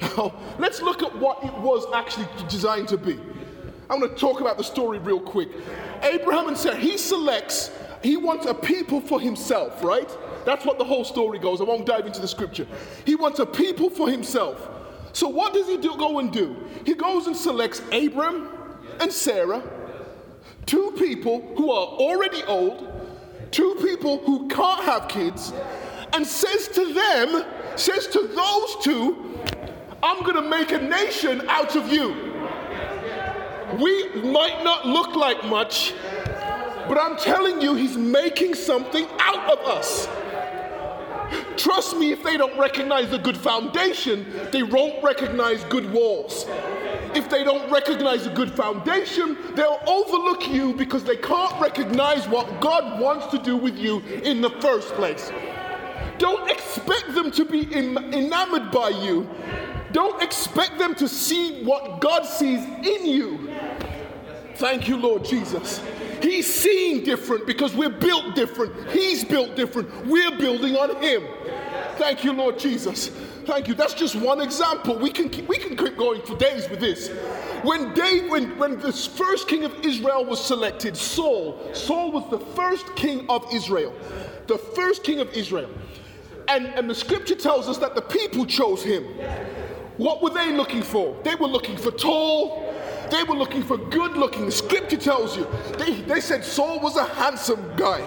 Now, 0.00 0.34
let's 0.58 0.80
look 0.82 1.02
at 1.02 1.16
what 1.16 1.44
it 1.44 1.54
was 1.54 1.86
actually 1.94 2.26
designed 2.48 2.88
to 2.88 2.96
be. 2.98 3.18
I'm 3.90 4.00
going 4.00 4.12
to 4.12 4.18
talk 4.18 4.40
about 4.40 4.56
the 4.56 4.64
story 4.64 4.98
real 4.98 5.20
quick. 5.20 5.48
Abraham 6.02 6.48
and 6.48 6.56
Sarah, 6.56 6.76
he 6.76 6.96
selects, 6.96 7.70
he 8.02 8.16
wants 8.16 8.46
a 8.46 8.54
people 8.54 9.00
for 9.00 9.20
himself, 9.20 9.82
right? 9.84 10.10
That's 10.44 10.64
what 10.64 10.78
the 10.78 10.84
whole 10.84 11.04
story 11.04 11.38
goes. 11.38 11.60
I 11.60 11.64
won't 11.64 11.86
dive 11.86 12.06
into 12.06 12.20
the 12.20 12.28
scripture. 12.28 12.66
He 13.04 13.14
wants 13.14 13.38
a 13.38 13.46
people 13.46 13.90
for 13.90 14.10
himself. 14.10 14.68
So 15.12 15.28
what 15.28 15.54
does 15.54 15.68
he 15.68 15.76
do, 15.76 15.96
go 15.96 16.18
and 16.18 16.32
do? 16.32 16.56
He 16.84 16.94
goes 16.94 17.26
and 17.26 17.36
selects 17.36 17.80
Abram 17.92 18.48
and 19.00 19.12
Sarah, 19.12 19.62
two 20.66 20.92
people 20.98 21.40
who 21.56 21.70
are 21.70 21.86
already 21.86 22.42
old, 22.44 22.90
two 23.50 23.76
people 23.82 24.18
who 24.18 24.48
can't 24.48 24.82
have 24.84 25.08
kids, 25.08 25.52
and 26.12 26.26
says 26.26 26.68
to 26.68 26.92
them, 26.92 27.44
says 27.76 28.06
to 28.08 28.26
those 28.26 28.76
two, 28.82 29.38
I'm 30.04 30.22
going 30.22 30.36
to 30.36 30.42
make 30.42 30.70
a 30.70 30.78
nation 30.78 31.48
out 31.48 31.76
of 31.76 31.90
you. 31.90 32.10
We 33.80 34.20
might 34.20 34.62
not 34.62 34.86
look 34.86 35.16
like 35.16 35.42
much, 35.46 35.94
but 36.86 36.98
I'm 36.98 37.16
telling 37.16 37.62
you, 37.62 37.74
he's 37.74 37.96
making 37.96 38.54
something 38.54 39.06
out 39.18 39.58
of 39.58 39.66
us. 39.66 40.06
Trust 41.56 41.96
me, 41.96 42.12
if 42.12 42.22
they 42.22 42.36
don't 42.36 42.58
recognize 42.58 43.14
a 43.14 43.18
good 43.18 43.38
foundation, 43.38 44.26
they 44.52 44.62
won't 44.62 45.02
recognize 45.02 45.64
good 45.64 45.90
walls. 45.90 46.44
If 47.14 47.30
they 47.30 47.42
don't 47.42 47.72
recognize 47.72 48.26
a 48.26 48.30
good 48.30 48.50
foundation, 48.50 49.38
they'll 49.54 49.80
overlook 49.86 50.46
you 50.50 50.74
because 50.74 51.02
they 51.02 51.16
can't 51.16 51.58
recognize 51.58 52.28
what 52.28 52.60
God 52.60 53.00
wants 53.00 53.28
to 53.28 53.38
do 53.38 53.56
with 53.56 53.78
you 53.78 54.00
in 54.00 54.42
the 54.42 54.50
first 54.60 54.92
place. 54.96 55.32
Don't 56.18 56.50
expect 56.50 57.14
them 57.14 57.30
to 57.30 57.44
be 57.46 57.72
enamored 57.74 58.70
by 58.70 58.90
you 58.90 59.28
don't 59.94 60.20
expect 60.22 60.76
them 60.76 60.94
to 60.96 61.08
see 61.08 61.62
what 61.64 62.00
God 62.00 62.24
sees 62.24 62.62
in 62.84 63.06
you. 63.06 63.48
Thank 64.56 64.88
you, 64.88 64.96
Lord 64.96 65.24
Jesus. 65.24 65.80
He's 66.20 66.52
seeing 66.52 67.04
different 67.04 67.46
because 67.46 67.74
we're 67.74 67.88
built 67.88 68.34
different. 68.34 68.90
He's 68.90 69.24
built 69.24 69.54
different. 69.54 70.06
We're 70.06 70.36
building 70.36 70.74
on 70.76 71.00
Him. 71.00 71.22
Thank 71.96 72.24
you, 72.24 72.32
Lord 72.32 72.58
Jesus. 72.58 73.08
Thank 73.46 73.68
you. 73.68 73.74
That's 73.74 73.94
just 73.94 74.16
one 74.16 74.40
example. 74.40 74.98
We 74.98 75.10
can 75.10 75.28
keep, 75.28 75.46
we 75.48 75.58
can 75.58 75.76
keep 75.76 75.96
going 75.96 76.22
for 76.22 76.36
days 76.36 76.68
with 76.68 76.80
this. 76.80 77.10
When 77.62 77.94
David, 77.94 78.30
when, 78.30 78.58
when 78.58 78.80
the 78.80 78.92
first 78.92 79.46
king 79.46 79.64
of 79.64 79.74
Israel 79.84 80.24
was 80.24 80.44
selected, 80.44 80.96
Saul, 80.96 81.72
Saul 81.72 82.10
was 82.10 82.28
the 82.30 82.40
first 82.56 82.96
king 82.96 83.26
of 83.28 83.46
Israel. 83.52 83.94
The 84.48 84.58
first 84.58 85.04
king 85.04 85.20
of 85.20 85.32
Israel. 85.34 85.70
And, 86.48 86.66
and 86.66 86.90
the 86.90 86.94
scripture 86.94 87.36
tells 87.36 87.68
us 87.68 87.78
that 87.78 87.94
the 87.94 88.02
people 88.02 88.44
chose 88.44 88.82
him. 88.82 89.06
What 89.96 90.22
were 90.22 90.30
they 90.30 90.52
looking 90.52 90.82
for? 90.82 91.16
They 91.22 91.34
were 91.34 91.46
looking 91.46 91.76
for 91.76 91.90
tall, 91.90 92.74
they 93.10 93.22
were 93.22 93.36
looking 93.36 93.62
for 93.62 93.76
good 93.76 94.16
looking. 94.16 94.46
The 94.46 94.52
scripture 94.52 94.96
tells 94.96 95.36
you. 95.36 95.46
They, 95.78 96.00
they 96.02 96.20
said 96.20 96.44
Saul 96.44 96.80
was 96.80 96.96
a 96.96 97.04
handsome 97.04 97.76
guy. 97.76 98.04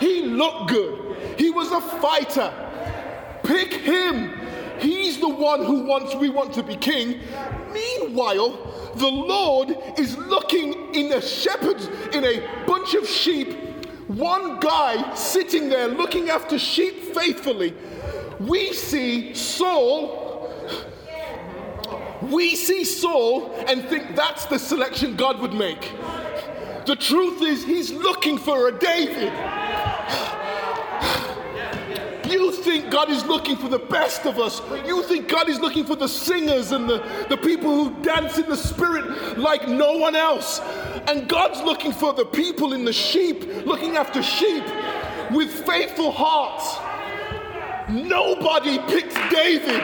He 0.00 0.22
looked 0.22 0.70
good. 0.70 1.38
He 1.38 1.50
was 1.50 1.70
a 1.70 1.80
fighter. 1.80 2.52
Pick 3.44 3.72
him. 3.72 4.32
He's 4.78 5.20
the 5.20 5.28
one 5.28 5.64
who 5.64 5.84
wants 5.84 6.14
we 6.14 6.30
want 6.30 6.54
to 6.54 6.62
be 6.62 6.74
king. 6.74 7.20
Meanwhile, 7.72 8.92
the 8.96 9.08
Lord 9.08 9.76
is 9.98 10.16
looking 10.16 10.94
in 10.94 11.12
a 11.12 11.20
shepherd's 11.20 11.86
in 12.14 12.24
a 12.24 12.64
bunch 12.66 12.94
of 12.94 13.06
sheep. 13.06 13.52
One 14.08 14.58
guy 14.58 15.14
sitting 15.14 15.68
there 15.68 15.86
looking 15.86 16.30
after 16.30 16.58
sheep 16.58 17.14
faithfully. 17.14 17.74
We 18.40 18.72
see 18.72 19.34
Saul 19.34 20.30
we 22.30 22.54
see 22.54 22.84
Saul 22.84 23.52
and 23.66 23.82
think 23.84 24.14
that's 24.14 24.46
the 24.46 24.58
selection 24.58 25.16
God 25.16 25.40
would 25.40 25.52
make. 25.52 25.92
The 26.86 26.96
truth 26.96 27.42
is, 27.42 27.64
he's 27.64 27.92
looking 27.92 28.38
for 28.38 28.68
a 28.68 28.78
David. 28.78 29.32
You 32.30 32.52
think 32.52 32.90
God 32.90 33.10
is 33.10 33.24
looking 33.26 33.56
for 33.56 33.68
the 33.68 33.78
best 33.78 34.24
of 34.24 34.38
us. 34.38 34.60
You 34.86 35.02
think 35.02 35.28
God 35.28 35.48
is 35.48 35.58
looking 35.58 35.84
for 35.84 35.96
the 35.96 36.08
singers 36.08 36.72
and 36.72 36.88
the, 36.88 36.98
the 37.28 37.36
people 37.36 37.84
who 37.84 38.02
dance 38.02 38.38
in 38.38 38.48
the 38.48 38.56
spirit 38.56 39.36
like 39.38 39.68
no 39.68 39.96
one 39.98 40.14
else. 40.14 40.60
And 41.08 41.28
God's 41.28 41.60
looking 41.62 41.92
for 41.92 42.12
the 42.12 42.24
people 42.24 42.72
in 42.72 42.84
the 42.84 42.92
sheep, 42.92 43.66
looking 43.66 43.96
after 43.96 44.22
sheep 44.22 44.64
with 45.32 45.50
faithful 45.66 46.12
hearts. 46.12 46.78
Nobody 47.90 48.78
picked 48.78 49.16
David. 49.30 49.82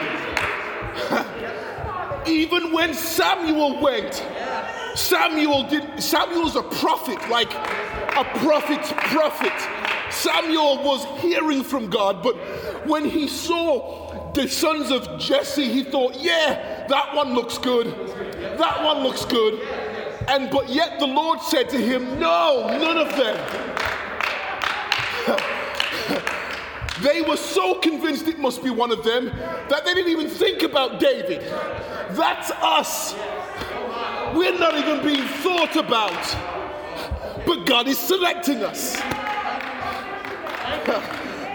Even 2.27 2.71
when 2.71 2.93
Samuel 2.93 3.81
went, 3.81 4.23
Samuel 4.95 5.63
did 5.63 6.01
Samuel's 6.01 6.55
a 6.55 6.63
prophet, 6.63 7.17
like 7.29 7.53
a 7.53 8.23
prophet's 8.39 8.91
prophet. 8.93 9.53
Samuel 10.11 10.83
was 10.83 11.05
hearing 11.21 11.63
from 11.63 11.89
God, 11.89 12.23
but 12.23 12.35
when 12.87 13.05
he 13.05 13.27
saw 13.27 14.31
the 14.33 14.47
sons 14.47 14.91
of 14.91 15.19
Jesse, 15.19 15.67
he 15.67 15.83
thought, 15.83 16.15
yeah, 16.15 16.85
that 16.87 17.15
one 17.15 17.33
looks 17.33 17.57
good. 17.57 17.87
That 18.57 18.83
one 18.83 19.03
looks 19.03 19.25
good. 19.25 19.59
And 20.27 20.49
but 20.49 20.69
yet 20.69 20.99
the 20.99 21.07
Lord 21.07 21.41
said 21.41 21.69
to 21.69 21.77
him, 21.77 22.19
No, 22.19 22.67
none 22.67 22.97
of 22.97 23.15
them. 23.15 23.93
they 27.01 27.21
were 27.21 27.37
so 27.37 27.75
convinced 27.75 28.27
it 28.27 28.39
must 28.39 28.63
be 28.63 28.69
one 28.69 28.91
of 28.91 29.03
them 29.03 29.25
that 29.69 29.85
they 29.85 29.93
didn't 29.93 30.11
even 30.11 30.29
think 30.29 30.63
about 30.63 30.99
David. 30.99 31.41
That's 32.11 32.51
us. 32.51 33.13
We're 34.35 34.57
not 34.57 34.77
even 34.77 35.05
being 35.05 35.27
thought 35.27 35.75
about. 35.75 36.13
But 37.45 37.65
God 37.65 37.87
is 37.87 37.97
selecting 37.97 38.63
us. 38.63 38.97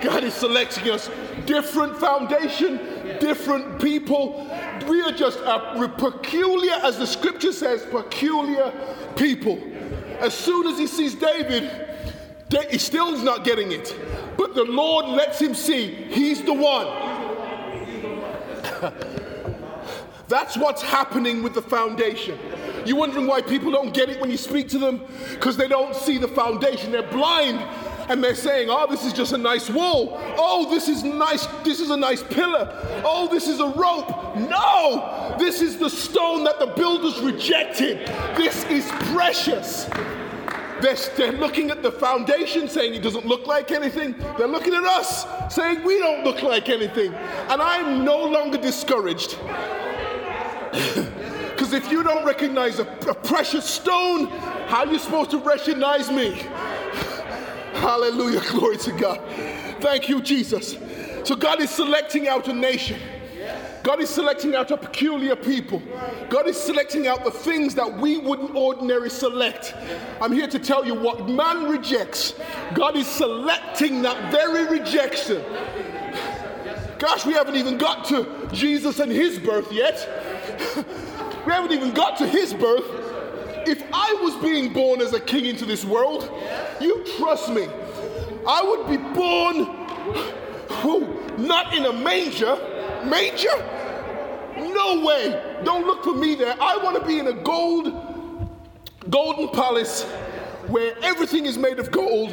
God 0.03 0.25
is 0.25 0.35
selecting 0.35 0.91
us. 0.91 1.11
Different 1.47 1.97
foundation, 1.97 2.79
different 3.21 3.81
people. 3.81 4.49
We 4.89 5.01
are 5.03 5.13
just 5.13 5.39
a 5.41 5.93
peculiar, 5.99 6.75
as 6.83 6.99
the 6.99 7.07
scripture 7.07 7.53
says, 7.53 7.87
peculiar 7.87 8.73
people. 9.17 9.61
As 10.19 10.35
soon 10.35 10.69
as 10.69 10.79
he 10.79 10.87
sees 10.87 11.15
David, 11.15 11.92
he 12.71 12.79
still 12.79 13.15
is 13.15 13.23
not 13.23 13.45
getting 13.45 13.73
it. 13.73 13.95
But 14.37 14.55
the 14.55 14.65
Lord 14.65 15.07
lets 15.07 15.41
him 15.41 15.55
see 15.55 15.89
he's 15.89 16.43
the 16.43 16.53
one. 16.53 16.87
That's 20.29 20.57
what's 20.57 20.83
happening 20.83 21.43
with 21.43 21.55
the 21.55 21.63
foundation. 21.63 22.39
You're 22.87 22.97
wondering 22.97 23.27
why 23.27 23.43
people 23.43 23.71
don't 23.71 23.93
get 23.93 24.09
it 24.09 24.21
when 24.21 24.31
you 24.31 24.37
speak 24.37 24.69
to 24.71 24.79
them? 24.79 25.03
Because 25.31 25.57
they 25.57 25.69
don't 25.69 25.95
see 25.95 26.19
the 26.19 26.29
foundation. 26.29 26.91
They're 26.91 27.03
blind 27.03 27.59
and 28.09 28.23
they're 28.23 28.35
saying, 28.35 28.69
oh, 28.71 28.87
this 28.89 29.05
is 29.05 29.13
just 29.13 29.33
a 29.33 29.39
nice 29.39 29.71
wall. 29.71 30.19
Oh, 30.37 30.69
this 30.71 30.89
is 30.89 31.05
nice. 31.05 31.47
This 31.65 31.81
is 31.81 31.91
a 31.91 31.97
nice 31.97 32.23
pillar. 32.23 32.69
Oh, 33.05 33.29
this 33.31 33.47
is 33.47 33.61
a 33.61 33.69
rope. 33.69 34.37
No, 34.37 35.37
this 35.39 35.61
is 35.61 35.79
the 35.79 35.91
stone 35.91 36.45
that 36.45 36.59
the 36.59 36.67
builders 36.67 37.21
rejected. 37.21 38.07
This 38.37 38.65
is 38.65 38.89
precious. 39.13 39.89
They're, 40.83 40.97
they're 41.17 41.33
looking 41.33 41.71
at 41.71 41.81
the 41.81 41.93
foundation 41.93 42.69
saying 42.69 42.95
it 42.95 43.03
doesn't 43.03 43.25
look 43.25 43.47
like 43.47 43.71
anything. 43.71 44.17
They're 44.37 44.49
looking 44.49 44.75
at 44.75 44.83
us 44.83 45.55
saying 45.55 45.85
we 45.85 45.99
don't 46.01 46.25
look 46.25 46.43
like 46.43 46.69
anything. 46.69 47.15
And 47.15 47.63
I'm 47.63 48.05
no 48.05 48.25
longer 48.25 48.59
discouraged 48.59 49.39
because 50.73 51.73
if 51.73 51.89
you 51.93 52.03
don't 52.03 52.25
recognize 52.25 52.81
a, 52.81 52.89
a 53.09 53.15
precious 53.15 53.65
stone, 53.65 54.27
how 54.67 54.79
are 54.79 54.93
you 54.93 54.99
supposed 54.99 55.31
to 55.31 55.39
recognize 55.39 56.11
me? 56.11 56.31
Hallelujah. 57.75 58.41
Glory 58.51 58.79
to 58.79 58.93
God. 58.93 59.21
Thank 59.81 60.09
you, 60.09 60.21
Jesus. 60.21 60.77
So 61.23 61.37
God 61.37 61.61
is 61.61 61.71
selecting 61.71 62.27
out 62.27 62.49
a 62.49 62.53
nation. 62.53 62.99
God 63.83 64.01
is 64.01 64.11
selecting 64.11 64.55
out 64.55 64.71
a 64.71 64.77
peculiar 64.77 65.35
people. 65.35 65.83
God 66.29 66.47
is 66.47 66.57
selecting 66.57 67.09
out 67.09 67.25
the 67.25 67.31
things 67.31 67.75
that 67.75 67.99
we 67.99 68.17
wouldn't 68.17 68.55
ordinarily 68.55 69.11
select. 69.11 69.75
I'm 70.21 70.33
here 70.33 70.47
to 70.47 70.59
tell 70.59 70.85
you 70.87 70.95
what 70.95 71.29
man 71.29 71.69
rejects, 71.69 72.35
God 72.75 72.97
is 72.97 73.07
selecting 73.07 74.03
that 74.03 74.31
very 74.31 74.79
rejection. 74.79 75.43
Gosh, 76.99 77.27
we 77.27 77.33
haven't 77.33 77.57
even 77.57 77.79
got 77.79 78.05
to 78.07 78.49
Jesus 78.53 79.01
and 79.01 79.11
his 79.11 79.39
birth 79.39 79.73
yet. 79.73 80.09
we 81.45 81.53
haven't 81.53 81.73
even 81.73 81.93
got 81.93 82.17
to 82.19 82.27
his 82.29 82.55
birth. 82.55 82.85
If 83.67 83.83
I 83.93 84.17
was 84.23 84.37
being 84.37 84.73
born 84.73 85.01
as 85.01 85.13
a 85.13 85.21
king 85.21 85.47
into 85.47 85.65
this 85.65 85.85
world, 85.85 86.31
you 86.81 87.05
trust 87.19 87.51
me, 87.51 87.67
I 88.47 88.63
would 88.63 88.89
be 88.89 88.97
born 88.97 89.65
who, 90.83 91.37
not 91.39 91.75
in 91.75 91.87
a 91.87 91.93
manger. 91.93 92.57
Manger? 93.05 93.57
No 94.57 95.05
way. 95.05 95.61
Don't 95.65 95.87
look 95.87 96.05
for 96.05 96.15
me 96.15 96.35
there. 96.35 96.55
I 96.61 96.77
want 96.77 97.01
to 97.01 97.07
be 97.07 97.19
in 97.19 97.27
a 97.27 97.33
gold, 97.33 97.93
golden 99.11 99.49
palace 99.49 100.05
where 100.69 100.95
everything 101.03 101.47
is 101.47 101.59
made 101.59 101.79
of 101.79 101.91
gold. 101.91 102.33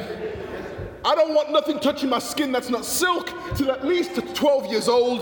I 1.04 1.16
don't 1.16 1.34
want 1.34 1.52
nothing 1.52 1.80
touching 1.80 2.10
my 2.10 2.20
skin 2.20 2.52
that's 2.52 2.70
not 2.70 2.86
silk 2.86 3.32
till 3.56 3.72
at 3.72 3.86
least 3.86 4.16
12 4.36 4.68
years 4.68 4.88
old. 4.88 5.22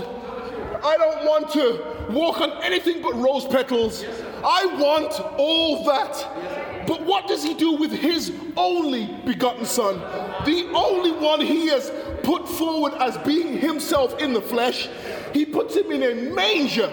I 0.83 0.97
don't 0.97 1.25
want 1.25 1.51
to 1.51 2.13
walk 2.13 2.41
on 2.41 2.51
anything 2.63 3.01
but 3.01 3.13
rose 3.15 3.45
petals. 3.45 4.03
I 4.43 4.65
want 4.79 5.19
all 5.37 5.83
that. 5.85 6.85
But 6.87 7.01
what 7.03 7.27
does 7.27 7.43
he 7.43 7.53
do 7.53 7.73
with 7.73 7.91
his 7.91 8.31
only 8.55 9.05
begotten 9.25 9.65
son? 9.65 9.99
The 10.45 10.69
only 10.73 11.11
one 11.11 11.41
he 11.41 11.67
has 11.67 11.91
put 12.23 12.47
forward 12.47 12.93
as 12.99 13.17
being 13.19 13.57
himself 13.57 14.19
in 14.19 14.33
the 14.33 14.41
flesh. 14.41 14.87
He 15.33 15.45
puts 15.45 15.75
him 15.75 15.91
in 15.91 16.03
a 16.03 16.33
manger. 16.33 16.89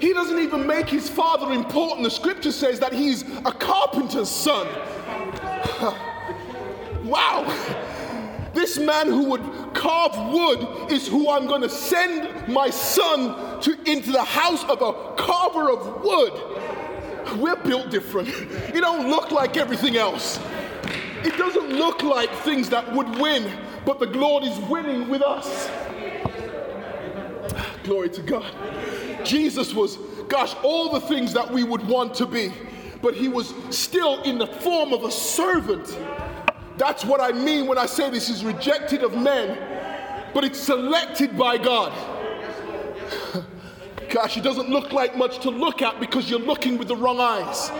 he 0.00 0.12
doesn't 0.12 0.38
even 0.38 0.66
make 0.66 0.88
his 0.88 1.08
father 1.08 1.52
important. 1.52 2.04
The 2.04 2.10
scripture 2.10 2.52
says 2.52 2.80
that 2.80 2.92
he's 2.92 3.22
a 3.22 3.52
carpenter's 3.52 4.30
son. 4.30 4.66
wow. 7.04 7.44
This 8.54 8.78
man 8.78 9.06
who 9.06 9.24
would 9.24 9.74
carve 9.74 10.32
wood 10.32 10.90
is 10.90 11.06
who 11.06 11.30
I'm 11.30 11.46
going 11.46 11.62
to 11.62 11.68
send 11.68 12.48
my 12.48 12.70
son 12.70 13.60
to 13.62 13.78
into 13.88 14.10
the 14.10 14.24
house 14.24 14.64
of 14.64 14.82
a 14.82 15.14
carver 15.16 15.70
of 15.70 16.02
wood. 16.02 16.32
We're 17.36 17.56
built 17.56 17.90
different. 17.90 18.28
It 18.28 18.80
don't 18.80 19.08
look 19.08 19.30
like 19.30 19.56
everything 19.56 19.96
else. 19.96 20.40
It 21.22 21.36
doesn't 21.36 21.70
look 21.70 22.02
like 22.02 22.30
things 22.30 22.70
that 22.70 22.92
would 22.92 23.08
win, 23.18 23.50
but 23.84 23.98
the 23.98 24.06
Lord 24.06 24.44
is 24.44 24.56
winning 24.60 25.08
with 25.08 25.22
us. 25.22 25.68
Glory 27.88 28.10
to 28.10 28.20
God. 28.20 28.44
Jesus 29.24 29.72
was, 29.72 29.96
gosh, 30.28 30.54
all 30.62 30.92
the 30.92 31.00
things 31.00 31.32
that 31.32 31.50
we 31.50 31.64
would 31.64 31.88
want 31.88 32.12
to 32.16 32.26
be, 32.26 32.52
but 33.00 33.14
he 33.14 33.28
was 33.28 33.54
still 33.70 34.20
in 34.24 34.36
the 34.36 34.46
form 34.46 34.92
of 34.92 35.04
a 35.04 35.10
servant. 35.10 35.98
That's 36.76 37.02
what 37.02 37.22
I 37.22 37.32
mean 37.32 37.66
when 37.66 37.78
I 37.78 37.86
say 37.86 38.10
this 38.10 38.28
is 38.28 38.44
rejected 38.44 39.02
of 39.02 39.16
men, 39.16 39.56
but 40.34 40.44
it's 40.44 40.60
selected 40.60 41.38
by 41.38 41.56
God. 41.56 41.94
Gosh, 44.10 44.36
it 44.36 44.42
doesn't 44.42 44.68
look 44.68 44.92
like 44.92 45.16
much 45.16 45.38
to 45.38 45.48
look 45.48 45.80
at 45.80 45.98
because 45.98 46.28
you're 46.28 46.40
looking 46.40 46.76
with 46.76 46.88
the 46.88 46.96
wrong 46.96 47.20
eyes. 47.20 47.70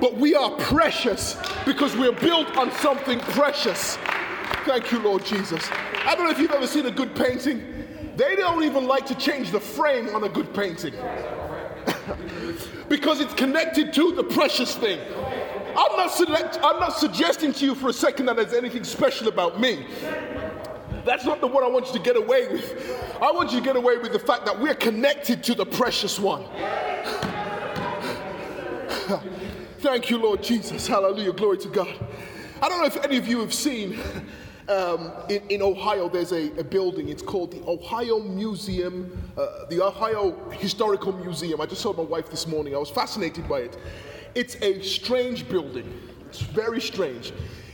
But 0.00 0.16
we 0.16 0.34
are 0.34 0.50
precious 0.52 1.36
because 1.66 1.94
we're 1.94 2.12
built 2.12 2.56
on 2.56 2.72
something 2.72 3.20
precious. 3.20 3.98
Thank 4.64 4.92
you, 4.92 5.00
Lord 5.00 5.26
Jesus. 5.26 5.68
I 6.06 6.14
don't 6.14 6.24
know 6.24 6.30
if 6.30 6.38
you've 6.38 6.52
ever 6.52 6.66
seen 6.66 6.86
a 6.86 6.90
good 6.90 7.14
painting. 7.14 7.77
They 8.18 8.34
don't 8.34 8.64
even 8.64 8.88
like 8.88 9.06
to 9.06 9.14
change 9.14 9.52
the 9.52 9.60
frame 9.60 10.08
on 10.08 10.24
a 10.24 10.28
good 10.28 10.52
painting 10.52 10.92
because 12.88 13.20
it's 13.20 13.32
connected 13.34 13.92
to 13.92 14.10
the 14.10 14.24
precious 14.24 14.74
thing. 14.74 14.98
I'm 15.68 15.96
not, 15.96 16.10
select, 16.10 16.58
I'm 16.60 16.80
not 16.80 16.98
suggesting 16.98 17.52
to 17.52 17.64
you 17.64 17.76
for 17.76 17.90
a 17.90 17.92
second 17.92 18.26
that 18.26 18.34
there's 18.34 18.54
anything 18.54 18.82
special 18.82 19.28
about 19.28 19.60
me. 19.60 19.86
That's 21.04 21.24
not 21.24 21.40
the 21.40 21.46
one 21.46 21.62
I 21.62 21.68
want 21.68 21.86
you 21.86 21.92
to 21.92 22.00
get 22.00 22.16
away 22.16 22.48
with. 22.48 23.00
I 23.22 23.30
want 23.30 23.52
you 23.52 23.60
to 23.60 23.64
get 23.64 23.76
away 23.76 23.98
with 23.98 24.10
the 24.10 24.18
fact 24.18 24.46
that 24.46 24.58
we're 24.58 24.74
connected 24.74 25.44
to 25.44 25.54
the 25.54 25.64
precious 25.64 26.18
one. 26.18 26.42
Thank 29.78 30.10
you, 30.10 30.18
Lord 30.18 30.42
Jesus. 30.42 30.88
Hallelujah. 30.88 31.34
Glory 31.34 31.58
to 31.58 31.68
God. 31.68 31.94
I 32.60 32.68
don't 32.68 32.80
know 32.80 32.86
if 32.86 32.96
any 33.04 33.16
of 33.16 33.28
you 33.28 33.38
have 33.38 33.54
seen 33.54 33.96
um, 34.68 35.12
in, 35.28 35.42
in, 35.48 35.62
Ohio, 35.62 36.08
there's 36.08 36.32
a, 36.32 36.50
a, 36.58 36.64
building. 36.64 37.08
It's 37.08 37.22
called 37.22 37.52
the 37.52 37.62
Ohio 37.66 38.20
Museum, 38.20 39.16
uh, 39.36 39.66
the 39.70 39.84
Ohio 39.84 40.50
Historical 40.50 41.12
Museum. 41.12 41.60
I 41.60 41.66
just 41.66 41.80
saw 41.80 41.92
my 41.92 42.02
wife 42.02 42.30
this 42.30 42.46
morning. 42.46 42.74
I 42.74 42.78
was 42.78 42.90
fascinated 42.90 43.48
by 43.48 43.60
it. 43.60 43.78
It's 44.34 44.56
a 44.62 44.82
strange 44.82 45.48
building. 45.48 45.92
It's 46.28 46.40
very 46.40 46.80
strange. 46.80 47.32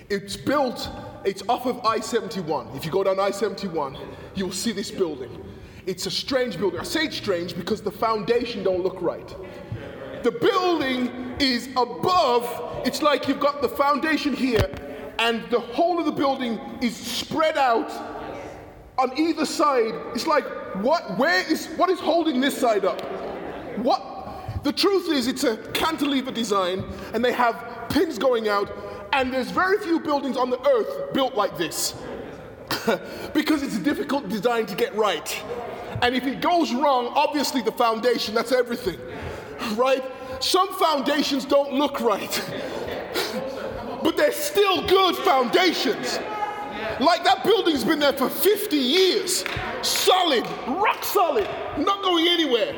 It's 0.08 0.36
built 0.36 0.88
it's 1.24 1.42
off 1.48 1.66
of 1.66 1.84
I 1.84 2.00
71. 2.00 2.68
If 2.76 2.84
you 2.84 2.90
go 2.90 3.02
down 3.02 3.18
I 3.18 3.30
71, 3.30 3.96
you'll 4.34 4.52
see 4.52 4.72
this 4.72 4.90
building. 4.90 5.42
It's 5.86 6.06
a 6.06 6.10
strange 6.10 6.58
building. 6.58 6.80
I 6.80 6.84
say 6.84 7.04
it's 7.04 7.16
strange 7.16 7.56
because 7.56 7.82
the 7.82 7.90
foundation 7.90 8.62
don't 8.62 8.82
look 8.82 9.00
right. 9.00 9.34
The 10.22 10.30
building 10.30 11.34
is 11.38 11.68
above, 11.76 12.82
it's 12.86 13.02
like 13.02 13.28
you've 13.28 13.40
got 13.40 13.60
the 13.60 13.68
foundation 13.68 14.34
here, 14.34 14.70
and 15.18 15.48
the 15.50 15.60
whole 15.60 15.98
of 15.98 16.06
the 16.06 16.12
building 16.12 16.60
is 16.80 16.96
spread 16.96 17.56
out 17.56 17.90
on 18.98 19.16
either 19.18 19.44
side. 19.44 19.94
It's 20.14 20.26
like, 20.26 20.44
what, 20.76 21.18
where 21.18 21.50
is, 21.50 21.66
what 21.76 21.90
is 21.90 22.00
holding 22.00 22.40
this 22.40 22.56
side 22.56 22.84
up? 22.84 23.00
What? 23.78 24.62
The 24.64 24.72
truth 24.72 25.10
is, 25.10 25.26
it's 25.26 25.44
a 25.44 25.56
cantilever 25.72 26.30
design, 26.30 26.84
and 27.12 27.24
they 27.24 27.32
have 27.32 27.88
pins 27.90 28.18
going 28.18 28.48
out, 28.48 28.72
and 29.12 29.32
there's 29.32 29.50
very 29.50 29.78
few 29.78 30.00
buildings 30.00 30.36
on 30.36 30.50
the 30.50 30.60
earth 30.68 31.12
built 31.12 31.34
like 31.34 31.56
this 31.58 31.94
because 33.34 33.62
it's 33.62 33.76
a 33.76 33.82
difficult 33.82 34.28
design 34.28 34.66
to 34.66 34.74
get 34.74 34.94
right. 34.94 35.42
And 36.02 36.14
if 36.14 36.26
it 36.26 36.40
goes 36.40 36.72
wrong, 36.72 37.12
obviously 37.14 37.62
the 37.62 37.72
foundation, 37.72 38.34
that's 38.34 38.52
everything, 38.52 38.98
right? 39.76 40.02
Some 40.40 40.72
foundations 40.78 41.44
don't 41.44 41.74
look 41.74 42.00
right, 42.00 42.42
but 44.04 44.16
they're 44.16 44.32
still 44.32 44.86
good 44.86 45.16
foundations. 45.16 46.20
Like 47.00 47.24
that 47.24 47.42
building's 47.42 47.82
been 47.82 47.98
there 47.98 48.12
for 48.12 48.28
50 48.28 48.76
years, 48.76 49.44
solid, 49.82 50.46
rock 50.68 51.02
solid, 51.02 51.48
not 51.78 52.02
going 52.02 52.28
anywhere. 52.28 52.74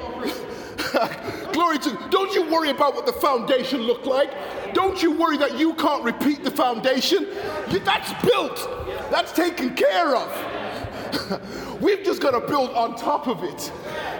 Glory 1.53 1.79
to 1.79 2.09
Don't 2.11 2.33
you 2.33 2.49
worry 2.49 2.71
about 2.71 2.95
what 2.95 3.07
the 3.07 3.13
foundation 3.13 3.83
looked 3.83 4.07
like. 4.07 4.31
Don't 4.73 5.03
you 5.03 5.13
worry 5.13 5.37
that 5.39 5.59
you 5.59 5.75
can't 5.75 6.05
repeat 6.05 6.45
the 6.45 6.51
foundation. 6.51 7.27
That's 7.69 8.25
built. 8.25 8.69
That's 9.11 9.33
taken 9.33 9.75
care 9.75 10.15
of. 10.15 11.81
We've 11.81 12.05
just 12.05 12.21
got 12.21 12.33
to 12.33 12.47
build 12.47 12.71
on 12.71 12.97
top 12.97 13.27
of 13.27 13.43
it. 13.43 13.73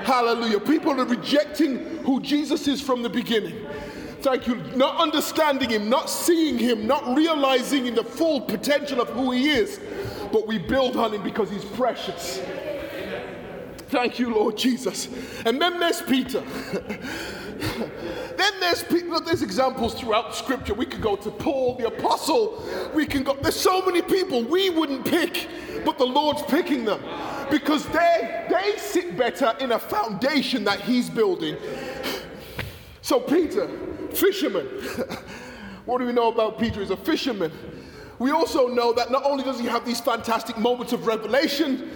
Hallelujah. 0.03 0.61
People 0.61 1.01
are 1.01 1.05
rejecting 1.05 1.99
who 2.05 2.21
Jesus 2.21 2.69
is 2.69 2.81
from 2.81 3.03
the 3.03 3.11
beginning. 3.11 3.67
Thank 4.21 4.47
you. 4.47 4.57
Not 4.75 5.01
understanding 5.01 5.71
him, 5.71 5.89
not 5.89 6.09
seeing 6.11 6.59
him, 6.59 6.87
not 6.87 7.17
realizing 7.17 7.87
in 7.87 7.95
the 7.95 8.05
full 8.05 8.41
potential 8.41 9.01
of 9.01 9.09
who 9.11 9.33
he 9.33 9.51
is. 9.51 9.81
But 10.33 10.47
we 10.47 10.59
build 10.59 10.97
on 10.97 11.15
him 11.15 11.23
because 11.23 11.51
he's 11.51 11.65
precious. 11.65 12.41
Thank 13.89 14.19
you, 14.19 14.35
Lord 14.35 14.57
Jesus. 14.57 15.09
And 15.45 15.63
then 15.63 15.79
there's 15.79 16.03
Peter. 16.03 16.41
then 18.37 18.53
there's 18.61 18.83
people, 18.83 19.21
there's 19.21 19.43
examples 19.43 19.95
throughout 19.95 20.35
scripture. 20.35 20.75
We 20.75 20.87
could 20.87 21.01
go 21.01 21.15
to 21.15 21.31
Paul, 21.31 21.77
the 21.77 21.87
apostle. 21.87 22.65
We 22.95 23.07
can 23.07 23.23
go, 23.23 23.37
there's 23.41 23.59
so 23.59 23.81
many 23.83 24.03
people 24.03 24.43
we 24.43 24.71
wouldn't 24.71 25.05
pick, 25.05 25.47
but 25.85 25.99
the 25.99 26.05
Lord's 26.05 26.43
picking 26.43 26.85
them 26.85 27.01
because 27.49 27.87
they, 27.87 28.47
they 28.51 28.77
sit 28.77 29.17
better 29.17 29.55
in 29.61 29.73
a 29.73 29.79
foundation 29.79 30.65
that 30.65 30.81
he's 30.81 31.09
building. 31.09 31.57
So, 33.03 33.21
Peter, 33.21 33.69
fisherman. 34.17 34.67
what 35.85 35.99
do 35.99 36.07
we 36.07 36.13
know 36.13 36.29
about 36.29 36.59
Peter? 36.59 36.81
He's 36.81 36.91
a 36.91 36.97
fisherman. 36.97 37.53
We 38.19 38.31
also 38.31 38.69
know 38.69 38.93
that 38.95 39.11
not 39.11 39.25
only 39.25 39.45
does 39.45 39.61
he 39.61 39.67
have 39.67 39.85
these 39.85 40.01
fantastic 40.01 40.57
moments 40.57 40.93
of 40.93 41.07
revelation, 41.07 41.91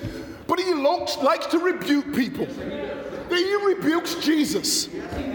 but 0.46 0.58
he 0.60 0.74
likes 0.74 1.46
to 1.46 1.58
rebuke 1.58 2.14
people. 2.14 2.46
He 3.30 3.54
rebukes 3.64 4.16
Jesus. 4.16 4.88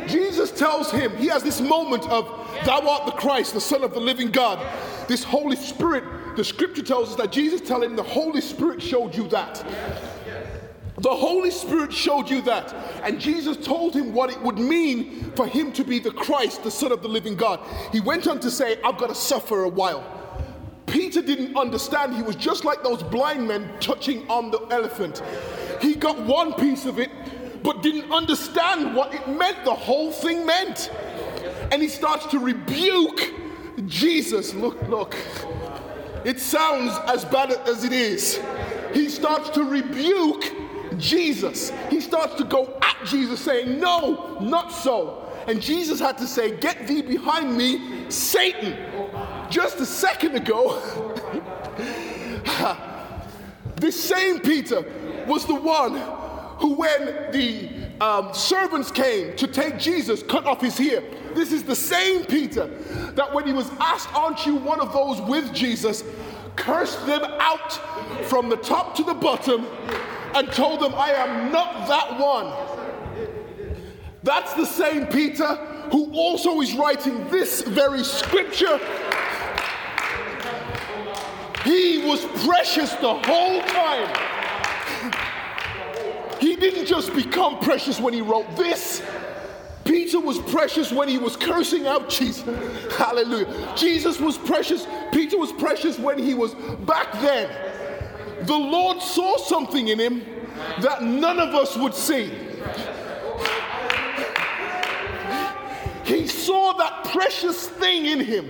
Jesus 0.07 0.51
tells 0.51 0.91
him, 0.91 1.15
he 1.15 1.27
has 1.27 1.41
this 1.41 1.61
moment 1.61 2.05
of, 2.09 2.25
Thou 2.65 2.87
art 2.87 3.05
the 3.05 3.13
Christ, 3.13 3.53
the 3.53 3.61
Son 3.61 3.83
of 3.83 3.93
the 3.93 3.99
living 3.99 4.29
God. 4.29 4.59
This 5.07 5.23
Holy 5.23 5.55
Spirit, 5.55 6.03
the 6.35 6.43
scripture 6.43 6.83
tells 6.83 7.11
us 7.11 7.15
that 7.15 7.31
Jesus 7.31 7.61
telling 7.61 7.91
him, 7.91 7.95
The 7.95 8.03
Holy 8.03 8.41
Spirit 8.41 8.81
showed 8.81 9.15
you 9.15 9.27
that. 9.29 9.65
The 10.97 11.13
Holy 11.13 11.51
Spirit 11.51 11.91
showed 11.91 12.29
you 12.29 12.41
that. 12.43 12.73
And 13.03 13.19
Jesus 13.19 13.57
told 13.57 13.93
him 13.93 14.13
what 14.13 14.29
it 14.29 14.41
would 14.41 14.57
mean 14.57 15.31
for 15.35 15.45
him 15.45 15.71
to 15.73 15.83
be 15.83 15.99
the 15.99 16.11
Christ, 16.11 16.63
the 16.63 16.71
Son 16.71 16.91
of 16.91 17.01
the 17.01 17.09
living 17.09 17.35
God. 17.35 17.59
He 17.91 17.99
went 17.99 18.27
on 18.27 18.39
to 18.39 18.49
say, 18.49 18.77
I've 18.83 18.97
got 18.97 19.09
to 19.09 19.15
suffer 19.15 19.63
a 19.63 19.69
while. 19.69 20.03
Peter 20.85 21.21
didn't 21.21 21.57
understand. 21.57 22.15
He 22.15 22.21
was 22.21 22.37
just 22.37 22.63
like 22.63 22.81
those 22.81 23.03
blind 23.03 23.47
men 23.47 23.69
touching 23.81 24.25
on 24.29 24.51
the 24.51 24.59
elephant. 24.71 25.21
He 25.81 25.95
got 25.95 26.17
one 26.21 26.53
piece 26.53 26.85
of 26.85 26.99
it, 26.99 27.11
but 27.63 27.83
didn't 27.83 28.11
understand 28.11 28.95
what 28.95 29.13
it 29.13 29.27
meant, 29.27 29.65
the 29.65 29.73
whole 29.73 30.11
thing 30.11 30.45
meant. 30.45 30.89
And 31.71 31.81
he 31.81 31.89
starts 31.89 32.25
to 32.27 32.39
rebuke 32.39 33.33
Jesus. 33.87 34.53
Look, 34.53 34.81
look. 34.87 35.15
It 36.23 36.39
sounds 36.39 36.97
as 37.07 37.25
bad 37.25 37.51
as 37.51 37.83
it 37.83 37.91
is. 37.91 38.39
He 38.93 39.09
starts 39.09 39.49
to 39.49 39.63
rebuke 39.63 40.45
Jesus. 40.99 41.71
He 41.89 41.99
starts 41.99 42.35
to 42.35 42.43
go 42.43 42.77
at 42.81 42.97
Jesus, 43.05 43.39
saying, 43.39 43.79
No, 43.79 44.37
not 44.39 44.71
so. 44.71 45.21
And 45.47 45.61
Jesus 45.61 45.99
had 45.99 46.17
to 46.17 46.27
say, 46.27 46.57
Get 46.57 46.87
thee 46.87 47.01
behind 47.01 47.55
me, 47.55 48.09
Satan. 48.09 48.77
Just 49.49 49.79
a 49.79 49.85
second 49.85 50.35
ago, 50.35 50.81
this 53.75 54.01
same 54.01 54.39
Peter 54.39 54.83
was 55.27 55.45
the 55.45 55.55
one 55.55 55.95
who, 56.59 56.75
when 56.75 57.31
the 57.31 57.69
um, 58.01 58.33
servants 58.33 58.91
came 58.91 59.35
to 59.35 59.47
take 59.47 59.77
Jesus, 59.77 60.23
cut 60.23 60.45
off 60.45 60.61
his 60.61 60.79
ear. 60.79 61.03
This 61.33 61.51
is 61.51 61.63
the 61.63 61.75
same 61.75 62.25
Peter 62.25 62.67
that, 63.13 63.33
when 63.33 63.45
he 63.45 63.53
was 63.53 63.69
asked, 63.79 64.13
Aren't 64.13 64.45
you 64.45 64.55
one 64.55 64.79
of 64.79 64.93
those 64.93 65.21
with 65.21 65.53
Jesus? 65.53 66.03
cursed 66.55 67.05
them 67.05 67.23
out 67.39 67.73
from 68.27 68.49
the 68.49 68.57
top 68.57 68.95
to 68.95 69.03
the 69.03 69.13
bottom 69.13 69.65
and 70.35 70.51
told 70.51 70.81
them, 70.81 70.93
I 70.95 71.11
am 71.11 71.51
not 71.51 71.87
that 71.87 72.19
one. 72.19 72.53
That's 74.23 74.53
the 74.53 74.65
same 74.65 75.07
Peter 75.07 75.55
who 75.91 76.11
also 76.13 76.61
is 76.61 76.73
writing 76.73 77.29
this 77.29 77.61
very 77.61 78.03
scripture 78.03 78.79
he 81.65 81.97
was 82.05 82.23
precious 82.45 82.93
the 82.93 83.13
whole 83.13 83.61
time. 83.63 84.07
He 86.39 86.55
didn't 86.55 86.85
just 86.85 87.13
become 87.15 87.57
precious 87.59 87.99
when 87.99 88.13
he 88.13 88.21
wrote 88.21 88.55
this. 88.55 89.01
Peter 89.83 90.19
was 90.19 90.37
precious 90.39 90.91
when 90.91 91.07
he 91.07 91.17
was 91.17 91.35
cursing 91.35 91.87
out 91.87 92.07
Jesus. 92.07 92.43
Hallelujah. 92.97 93.73
Jesus 93.75 94.19
was 94.19 94.37
precious. 94.37 94.85
Peter 95.11 95.39
was 95.39 95.51
precious 95.53 95.97
when 95.97 96.19
he 96.19 96.35
was 96.35 96.53
back 96.85 97.11
then. 97.13 97.49
The 98.45 98.57
Lord 98.57 99.01
saw 99.01 99.37
something 99.37 99.87
in 99.87 99.99
him 99.99 100.23
that 100.81 101.03
none 101.03 101.39
of 101.39 101.55
us 101.55 101.75
would 101.75 101.93
see. 101.93 102.31
He 106.03 106.27
saw 106.27 106.73
that 106.73 107.05
precious 107.11 107.67
thing 107.67 108.05
in 108.05 108.19
him 108.19 108.49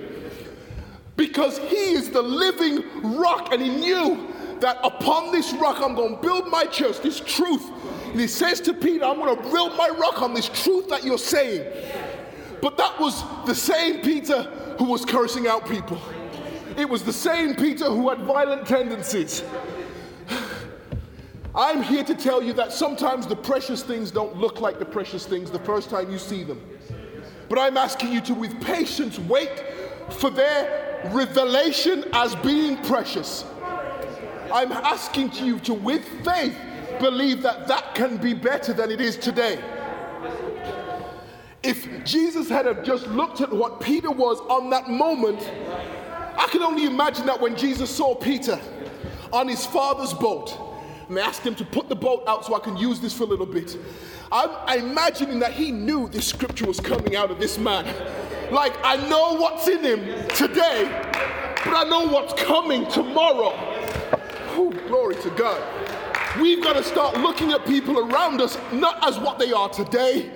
because 1.15 1.57
he 1.59 1.93
is 1.93 2.09
the 2.09 2.21
living 2.21 2.83
rock 3.17 3.53
and 3.53 3.61
he 3.61 3.69
knew 3.69 4.27
that 4.59 4.77
upon 4.83 5.31
this 5.31 5.53
rock 5.53 5.81
I'm 5.81 5.95
going 5.95 6.15
to 6.15 6.21
build 6.21 6.47
my 6.49 6.65
church, 6.65 6.99
this 6.99 7.21
truth. 7.21 7.69
And 8.11 8.19
he 8.19 8.27
says 8.27 8.59
to 8.61 8.73
Peter, 8.73 9.05
I'm 9.05 9.17
going 9.17 9.35
to 9.35 9.49
build 9.49 9.77
my 9.77 9.89
rock 9.89 10.21
on 10.21 10.33
this 10.33 10.49
truth 10.49 10.89
that 10.89 11.03
you're 11.03 11.17
saying. 11.17 11.65
But 12.61 12.77
that 12.77 12.99
was 12.99 13.23
the 13.45 13.55
same 13.55 14.01
Peter 14.01 14.43
who 14.77 14.85
was 14.85 15.05
cursing 15.05 15.47
out 15.47 15.67
people. 15.69 16.01
It 16.77 16.89
was 16.89 17.03
the 17.03 17.13
same 17.13 17.55
Peter 17.55 17.85
who 17.85 18.09
had 18.09 18.19
violent 18.19 18.67
tendencies. 18.67 19.43
I'm 21.55 21.81
here 21.81 22.03
to 22.03 22.13
tell 22.13 22.43
you 22.43 22.51
that 22.53 22.73
sometimes 22.73 23.27
the 23.27 23.35
precious 23.35 23.81
things 23.81 24.11
don't 24.11 24.35
look 24.35 24.59
like 24.59 24.77
the 24.77 24.85
precious 24.85 25.25
things 25.25 25.49
the 25.49 25.59
first 25.59 25.89
time 25.89 26.11
you 26.11 26.17
see 26.17 26.43
them. 26.43 26.61
But 27.47 27.59
I'm 27.59 27.77
asking 27.77 28.11
you 28.11 28.19
to, 28.21 28.33
with 28.33 28.59
patience, 28.61 29.17
wait 29.19 29.63
for 30.09 30.29
their 30.29 31.09
revelation 31.13 32.05
as 32.11 32.35
being 32.35 32.75
precious. 32.83 33.45
I'm 34.51 34.73
asking 34.73 35.31
you 35.33 35.59
to, 35.59 35.73
with 35.73 36.03
faith, 36.25 36.57
believe 36.99 37.41
that 37.43 37.67
that 37.67 37.95
can 37.95 38.17
be 38.17 38.33
better 38.33 38.73
than 38.73 38.91
it 38.91 38.99
is 38.99 39.15
today. 39.15 39.63
If 41.63 42.03
Jesus 42.03 42.49
had 42.49 42.65
have 42.65 42.83
just 42.83 43.07
looked 43.07 43.41
at 43.41 43.51
what 43.51 43.79
Peter 43.79 44.11
was 44.11 44.39
on 44.41 44.69
that 44.71 44.89
moment, 44.89 45.39
I 46.37 46.47
can 46.51 46.61
only 46.61 46.85
imagine 46.85 47.25
that 47.27 47.39
when 47.39 47.55
Jesus 47.55 47.89
saw 47.89 48.13
Peter 48.13 48.59
on 49.31 49.47
his 49.47 49.65
father's 49.65 50.13
boat, 50.13 50.64
and 51.07 51.19
asked 51.19 51.41
him 51.41 51.55
to 51.55 51.65
put 51.65 51.89
the 51.89 51.95
boat 51.95 52.23
out 52.27 52.45
so 52.45 52.55
I 52.55 52.59
can 52.59 52.77
use 52.77 52.99
this 52.99 53.13
for 53.13 53.23
a 53.23 53.27
little 53.27 53.45
bit. 53.45 53.77
I'm 54.31 54.79
imagining 54.79 55.39
that 55.39 55.53
he 55.53 55.71
knew 55.71 56.07
this 56.09 56.27
scripture 56.27 56.65
was 56.65 56.79
coming 56.79 57.15
out 57.15 57.31
of 57.31 57.39
this 57.39 57.57
man. 57.57 57.85
Like, 58.51 58.73
I 58.83 58.97
know 59.07 59.33
what's 59.33 59.67
in 59.67 59.83
him 59.83 59.99
today, 60.29 60.89
but 61.63 61.73
I 61.73 61.83
know 61.89 62.07
what's 62.07 62.33
coming 62.41 62.87
tomorrow. 62.87 63.53
Oh, 64.57 64.73
glory 64.87 65.15
to 65.15 65.29
God. 65.31 65.61
We've 66.39 66.63
got 66.63 66.73
to 66.73 66.83
start 66.83 67.17
looking 67.17 67.51
at 67.51 67.65
people 67.65 67.99
around 67.99 68.41
us 68.41 68.57
not 68.73 69.07
as 69.07 69.19
what 69.19 69.39
they 69.39 69.51
are 69.51 69.69
today, 69.69 70.31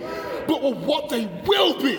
but 0.48 0.62
what 0.62 1.10
they 1.10 1.26
will 1.46 1.82
be. 1.82 1.98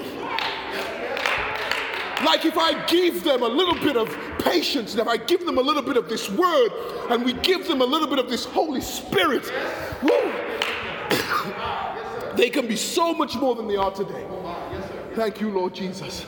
Like 2.25 2.45
if 2.45 2.59
I 2.59 2.85
give 2.87 3.25
them 3.25 3.43
a 3.43 3.49
little 3.49 3.75
bit 3.75 3.97
of 3.97 4.09
patience, 4.43 4.93
and 4.93 5.01
if 5.01 5.09
I 5.09 5.17
give 5.17 5.45
them 5.47 5.59
a 5.59 5.63
little 5.63 5.83
bit 5.83 5.97
of 5.97 6.09
this 6.09 6.29
word, 6.31 6.71
and 7.11 7.25
we 7.25 7.33
give 7.35 7.67
them 7.67 7.81
a 7.81 7.85
little 7.85 8.09
bit 8.09 8.19
of 8.19 8.29
this 8.29 8.45
Holy 8.45 8.81
Spirit, 8.81 9.51
woo, 10.03 10.33
they 12.37 12.51
can 12.51 12.67
be 12.67 12.77
so 12.77 13.13
much 13.13 13.37
more 13.37 13.55
than 13.55 13.69
they 13.69 13.77
are 13.77 13.91
today. 13.91 14.27
Thank 15.15 15.41
you, 15.41 15.51
Lord 15.51 15.75
Jesus. 15.75 16.27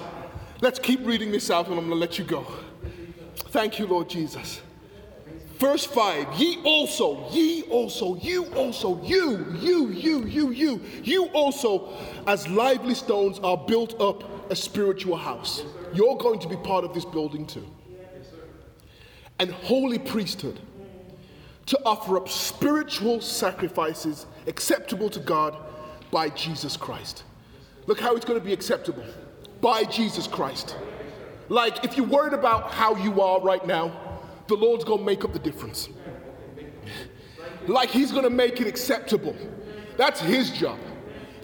Let's 0.61 0.79
keep 0.79 1.05
reading 1.05 1.31
this 1.31 1.51
out, 1.51 1.67
and 1.69 1.75
I'm 1.75 1.89
going 1.89 1.91
to 1.91 1.97
let 1.97 2.19
you 2.19 2.25
go. 2.25 2.47
Thank 3.51 3.79
you, 3.79 3.87
Lord 3.87 4.09
Jesus. 4.09 4.61
Verse 5.59 5.85
5 5.85 6.41
Ye 6.41 6.61
also, 6.65 7.31
ye 7.31 7.63
also, 7.71 8.17
you 8.17 8.47
also, 8.55 9.01
you, 9.05 9.47
you, 9.61 9.91
you, 9.91 10.25
you, 10.25 10.51
you, 10.51 10.81
you 11.05 11.27
also, 11.27 11.93
as 12.27 12.49
lively 12.49 12.95
stones, 12.95 13.39
are 13.41 13.57
built 13.57 14.01
up 14.01 14.51
a 14.51 14.57
spiritual 14.57 15.17
house. 15.17 15.63
You're 15.95 16.17
going 16.17 16.41
to 16.41 16.49
be 16.49 16.57
part 16.57 16.85
of 16.85 16.95
this 16.95 17.05
building 17.05 17.47
too. 17.47 17.65
And 19.43 19.51
holy 19.51 19.99
priesthood 19.99 20.61
to 21.67 21.77
offer 21.85 22.17
up 22.17 22.29
spiritual 22.29 23.21
sacrifices 23.21 24.27
acceptable 24.47 25.11
to 25.11 25.19
God 25.19 25.57
by 26.13 26.29
Jesus 26.29 26.77
Christ. 26.77 27.25
Look 27.87 27.99
how 27.99 28.15
it's 28.15 28.25
going 28.25 28.39
to 28.39 28.47
be 28.47 28.53
acceptable 28.53 29.03
by 29.61 29.83
Jesus 29.83 30.29
Christ. 30.29 30.77
Like 31.49 31.85
if 31.85 31.97
you're 31.97 32.07
worried 32.07 32.35
about 32.35 32.71
how 32.71 32.95
you 32.95 33.21
are 33.21 33.41
right 33.41 33.67
now, 33.67 34.23
the 34.47 34.55
Lord's 34.55 34.85
going 34.85 35.01
to 35.01 35.05
make 35.05 35.25
up 35.25 35.33
the 35.33 35.41
difference. 35.41 35.89
Like 37.67 37.91
he's 37.91 38.13
going 38.13 38.23
to 38.23 38.31
make 38.31 38.61
it 38.61 38.69
acceptable. 38.69 39.35
That's 39.97 40.21
his 40.21 40.53
job 40.53 40.79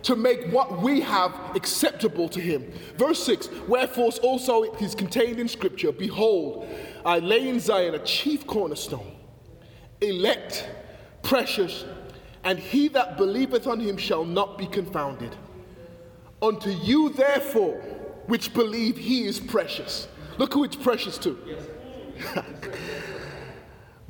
to 0.02 0.16
make 0.16 0.46
what 0.52 0.80
we 0.80 1.00
have 1.00 1.34
acceptable 1.54 2.28
to 2.30 2.40
him. 2.40 2.70
Verse 2.96 3.22
6 3.24 3.48
Wherefore 3.66 4.10
also 4.22 4.62
it 4.62 4.80
is 4.80 4.94
contained 4.94 5.38
in 5.38 5.48
Scripture 5.48 5.92
Behold, 5.92 6.66
I 7.08 7.20
lay 7.20 7.48
in 7.48 7.58
Zion 7.58 7.94
a 7.94 8.00
chief 8.00 8.46
cornerstone, 8.46 9.16
elect, 10.02 10.68
precious, 11.22 11.86
and 12.44 12.58
he 12.58 12.88
that 12.88 13.16
believeth 13.16 13.66
on 13.66 13.80
him 13.80 13.96
shall 13.96 14.26
not 14.26 14.58
be 14.58 14.66
confounded. 14.66 15.34
Unto 16.42 16.68
you, 16.68 17.08
therefore, 17.08 17.76
which 18.26 18.52
believe 18.52 18.98
he 18.98 19.24
is 19.24 19.40
precious. 19.40 20.06
Look 20.36 20.52
who 20.52 20.64
it's 20.64 20.76
precious 20.76 21.16
to. 21.16 21.38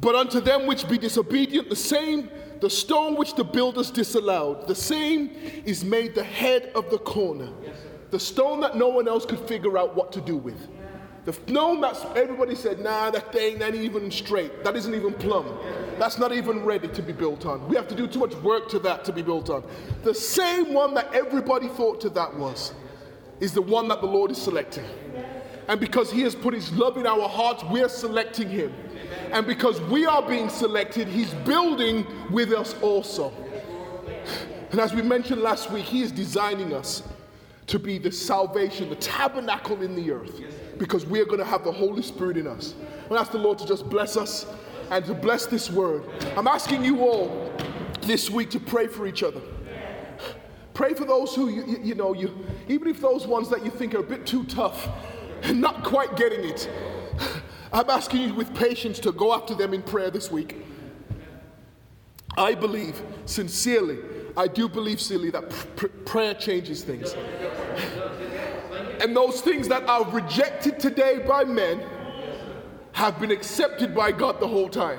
but 0.00 0.16
unto 0.16 0.40
them 0.40 0.66
which 0.66 0.88
be 0.88 0.98
disobedient, 0.98 1.70
the 1.70 1.76
same 1.76 2.28
the 2.60 2.68
stone 2.68 3.14
which 3.14 3.36
the 3.36 3.44
builders 3.44 3.92
disallowed, 3.92 4.66
the 4.66 4.74
same 4.74 5.30
is 5.64 5.84
made 5.84 6.16
the 6.16 6.24
head 6.24 6.72
of 6.74 6.90
the 6.90 6.98
corner. 6.98 7.50
The 8.10 8.18
stone 8.18 8.58
that 8.62 8.76
no 8.76 8.88
one 8.88 9.06
else 9.06 9.24
could 9.24 9.38
figure 9.38 9.78
out 9.78 9.94
what 9.94 10.10
to 10.14 10.20
do 10.20 10.36
with. 10.36 10.66
The 11.28 11.34
stone 11.34 11.82
that 11.82 11.94
everybody 12.16 12.54
said, 12.54 12.80
nah, 12.80 13.10
that 13.10 13.34
thing, 13.34 13.60
ain't 13.60 13.74
even 13.74 14.10
straight. 14.10 14.64
That 14.64 14.76
isn't 14.76 14.94
even 14.94 15.12
plumb. 15.12 15.58
That's 15.98 16.16
not 16.16 16.32
even 16.32 16.64
ready 16.64 16.88
to 16.88 17.02
be 17.02 17.12
built 17.12 17.44
on. 17.44 17.68
We 17.68 17.76
have 17.76 17.86
to 17.88 17.94
do 17.94 18.06
too 18.06 18.20
much 18.20 18.34
work 18.36 18.70
to 18.70 18.78
that 18.78 19.04
to 19.04 19.12
be 19.12 19.20
built 19.20 19.50
on. 19.50 19.62
The 20.04 20.14
same 20.14 20.72
one 20.72 20.94
that 20.94 21.12
everybody 21.12 21.68
thought 21.68 22.00
to 22.00 22.08
that 22.08 22.34
was, 22.34 22.72
is 23.40 23.52
the 23.52 23.60
one 23.60 23.88
that 23.88 24.00
the 24.00 24.06
Lord 24.06 24.30
is 24.30 24.40
selecting. 24.40 24.86
And 25.68 25.78
because 25.78 26.10
He 26.10 26.22
has 26.22 26.34
put 26.34 26.54
His 26.54 26.72
love 26.72 26.96
in 26.96 27.06
our 27.06 27.28
hearts, 27.28 27.62
we're 27.64 27.90
selecting 27.90 28.48
Him. 28.48 28.72
And 29.30 29.46
because 29.46 29.82
we 29.82 30.06
are 30.06 30.26
being 30.26 30.48
selected, 30.48 31.08
He's 31.08 31.34
building 31.44 32.06
with 32.30 32.54
us 32.54 32.74
also. 32.80 33.34
And 34.70 34.80
as 34.80 34.94
we 34.94 35.02
mentioned 35.02 35.42
last 35.42 35.70
week, 35.70 35.84
He 35.84 36.00
is 36.00 36.10
designing 36.10 36.72
us 36.72 37.02
to 37.66 37.78
be 37.78 37.98
the 37.98 38.10
salvation, 38.10 38.88
the 38.88 38.96
tabernacle 38.96 39.82
in 39.82 39.94
the 39.94 40.10
earth, 40.10 40.40
because 40.78 41.04
we 41.04 41.20
are 41.20 41.24
going 41.24 41.38
to 41.38 41.44
have 41.44 41.64
the 41.64 41.72
Holy 41.72 42.02
Spirit 42.02 42.36
in 42.36 42.46
us. 42.46 42.74
I 43.10 43.14
ask 43.14 43.32
the 43.32 43.38
Lord 43.38 43.58
to 43.58 43.66
just 43.66 43.88
bless 43.88 44.16
us 44.16 44.46
and 44.90 45.04
to 45.06 45.14
bless 45.14 45.46
this 45.46 45.70
word. 45.70 46.04
I'm 46.36 46.46
asking 46.46 46.84
you 46.84 47.00
all 47.00 47.52
this 48.02 48.30
week 48.30 48.50
to 48.50 48.60
pray 48.60 48.86
for 48.86 49.06
each 49.06 49.22
other. 49.22 49.40
Pray 50.72 50.94
for 50.94 51.04
those 51.04 51.34
who, 51.34 51.48
you, 51.48 51.64
you, 51.66 51.78
you 51.82 51.94
know, 51.94 52.14
you, 52.14 52.46
even 52.68 52.88
if 52.88 53.00
those 53.00 53.26
ones 53.26 53.50
that 53.50 53.64
you 53.64 53.70
think 53.70 53.94
are 53.94 53.98
a 53.98 54.02
bit 54.02 54.24
too 54.24 54.44
tough 54.44 54.88
and 55.42 55.60
not 55.60 55.82
quite 55.82 56.16
getting 56.16 56.44
it, 56.44 56.70
I'm 57.72 57.90
asking 57.90 58.22
you 58.22 58.34
with 58.34 58.54
patience 58.54 58.98
to 59.00 59.12
go 59.12 59.34
after 59.34 59.54
them 59.54 59.74
in 59.74 59.82
prayer 59.82 60.10
this 60.10 60.30
week. 60.30 60.64
I 62.36 62.54
believe 62.54 63.02
sincerely, 63.24 63.98
I 64.36 64.46
do 64.46 64.68
believe 64.68 65.00
sincerely 65.00 65.30
that 65.30 65.50
pr- 65.74 65.88
prayer 65.88 66.34
changes 66.34 66.84
things. 66.84 67.14
And 69.00 69.16
those 69.16 69.40
things 69.40 69.68
that 69.68 69.84
are 69.88 70.04
rejected 70.10 70.78
today 70.78 71.18
by 71.26 71.44
men 71.44 71.82
have 72.92 73.20
been 73.20 73.30
accepted 73.30 73.94
by 73.94 74.10
God 74.12 74.40
the 74.40 74.48
whole 74.48 74.68
time. 74.68 74.98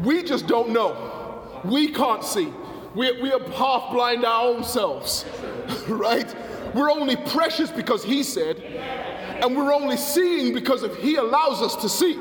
We 0.00 0.22
just 0.22 0.46
don't 0.46 0.70
know. 0.70 1.60
We 1.64 1.88
can't 1.88 2.24
see. 2.24 2.52
We, 2.94 3.20
we 3.22 3.32
are 3.32 3.40
half 3.50 3.92
blind 3.92 4.24
our 4.24 4.48
own 4.48 4.64
selves, 4.64 5.24
right? 5.88 6.34
We're 6.74 6.90
only 6.90 7.16
precious 7.16 7.70
because 7.70 8.04
He 8.04 8.22
said, 8.22 8.58
and 8.60 9.56
we're 9.56 9.72
only 9.72 9.96
seeing 9.96 10.54
because 10.54 10.82
if 10.82 10.96
He 10.96 11.16
allows 11.16 11.62
us 11.62 11.76
to 11.76 11.88
see. 11.88 12.18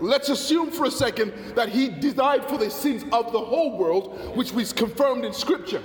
Let's 0.00 0.28
assume 0.28 0.70
for 0.70 0.86
a 0.86 0.90
second 0.90 1.32
that 1.56 1.68
He 1.68 1.88
died 1.88 2.48
for 2.48 2.56
the 2.56 2.70
sins 2.70 3.02
of 3.12 3.32
the 3.32 3.40
whole 3.40 3.76
world, 3.76 4.36
which 4.36 4.52
was 4.52 4.72
confirmed 4.72 5.24
in 5.24 5.32
Scripture. 5.32 5.82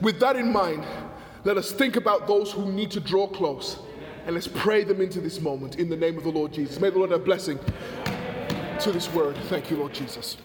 With 0.00 0.18
that 0.20 0.36
in 0.36 0.52
mind, 0.52 0.84
let 1.44 1.56
us 1.56 1.72
think 1.72 1.96
about 1.96 2.26
those 2.26 2.52
who 2.52 2.70
need 2.70 2.90
to 2.92 3.00
draw 3.00 3.26
close 3.26 3.78
and 4.26 4.34
let's 4.34 4.48
pray 4.48 4.84
them 4.84 5.00
into 5.00 5.20
this 5.20 5.40
moment 5.40 5.76
in 5.76 5.88
the 5.88 5.96
name 5.96 6.18
of 6.18 6.24
the 6.24 6.30
Lord 6.30 6.52
Jesus. 6.52 6.80
May 6.80 6.90
the 6.90 6.98
Lord 6.98 7.10
have 7.10 7.24
blessing 7.24 7.58
to 8.80 8.92
this 8.92 9.10
word. 9.12 9.36
Thank 9.44 9.70
you, 9.70 9.78
Lord 9.78 9.94
Jesus. 9.94 10.36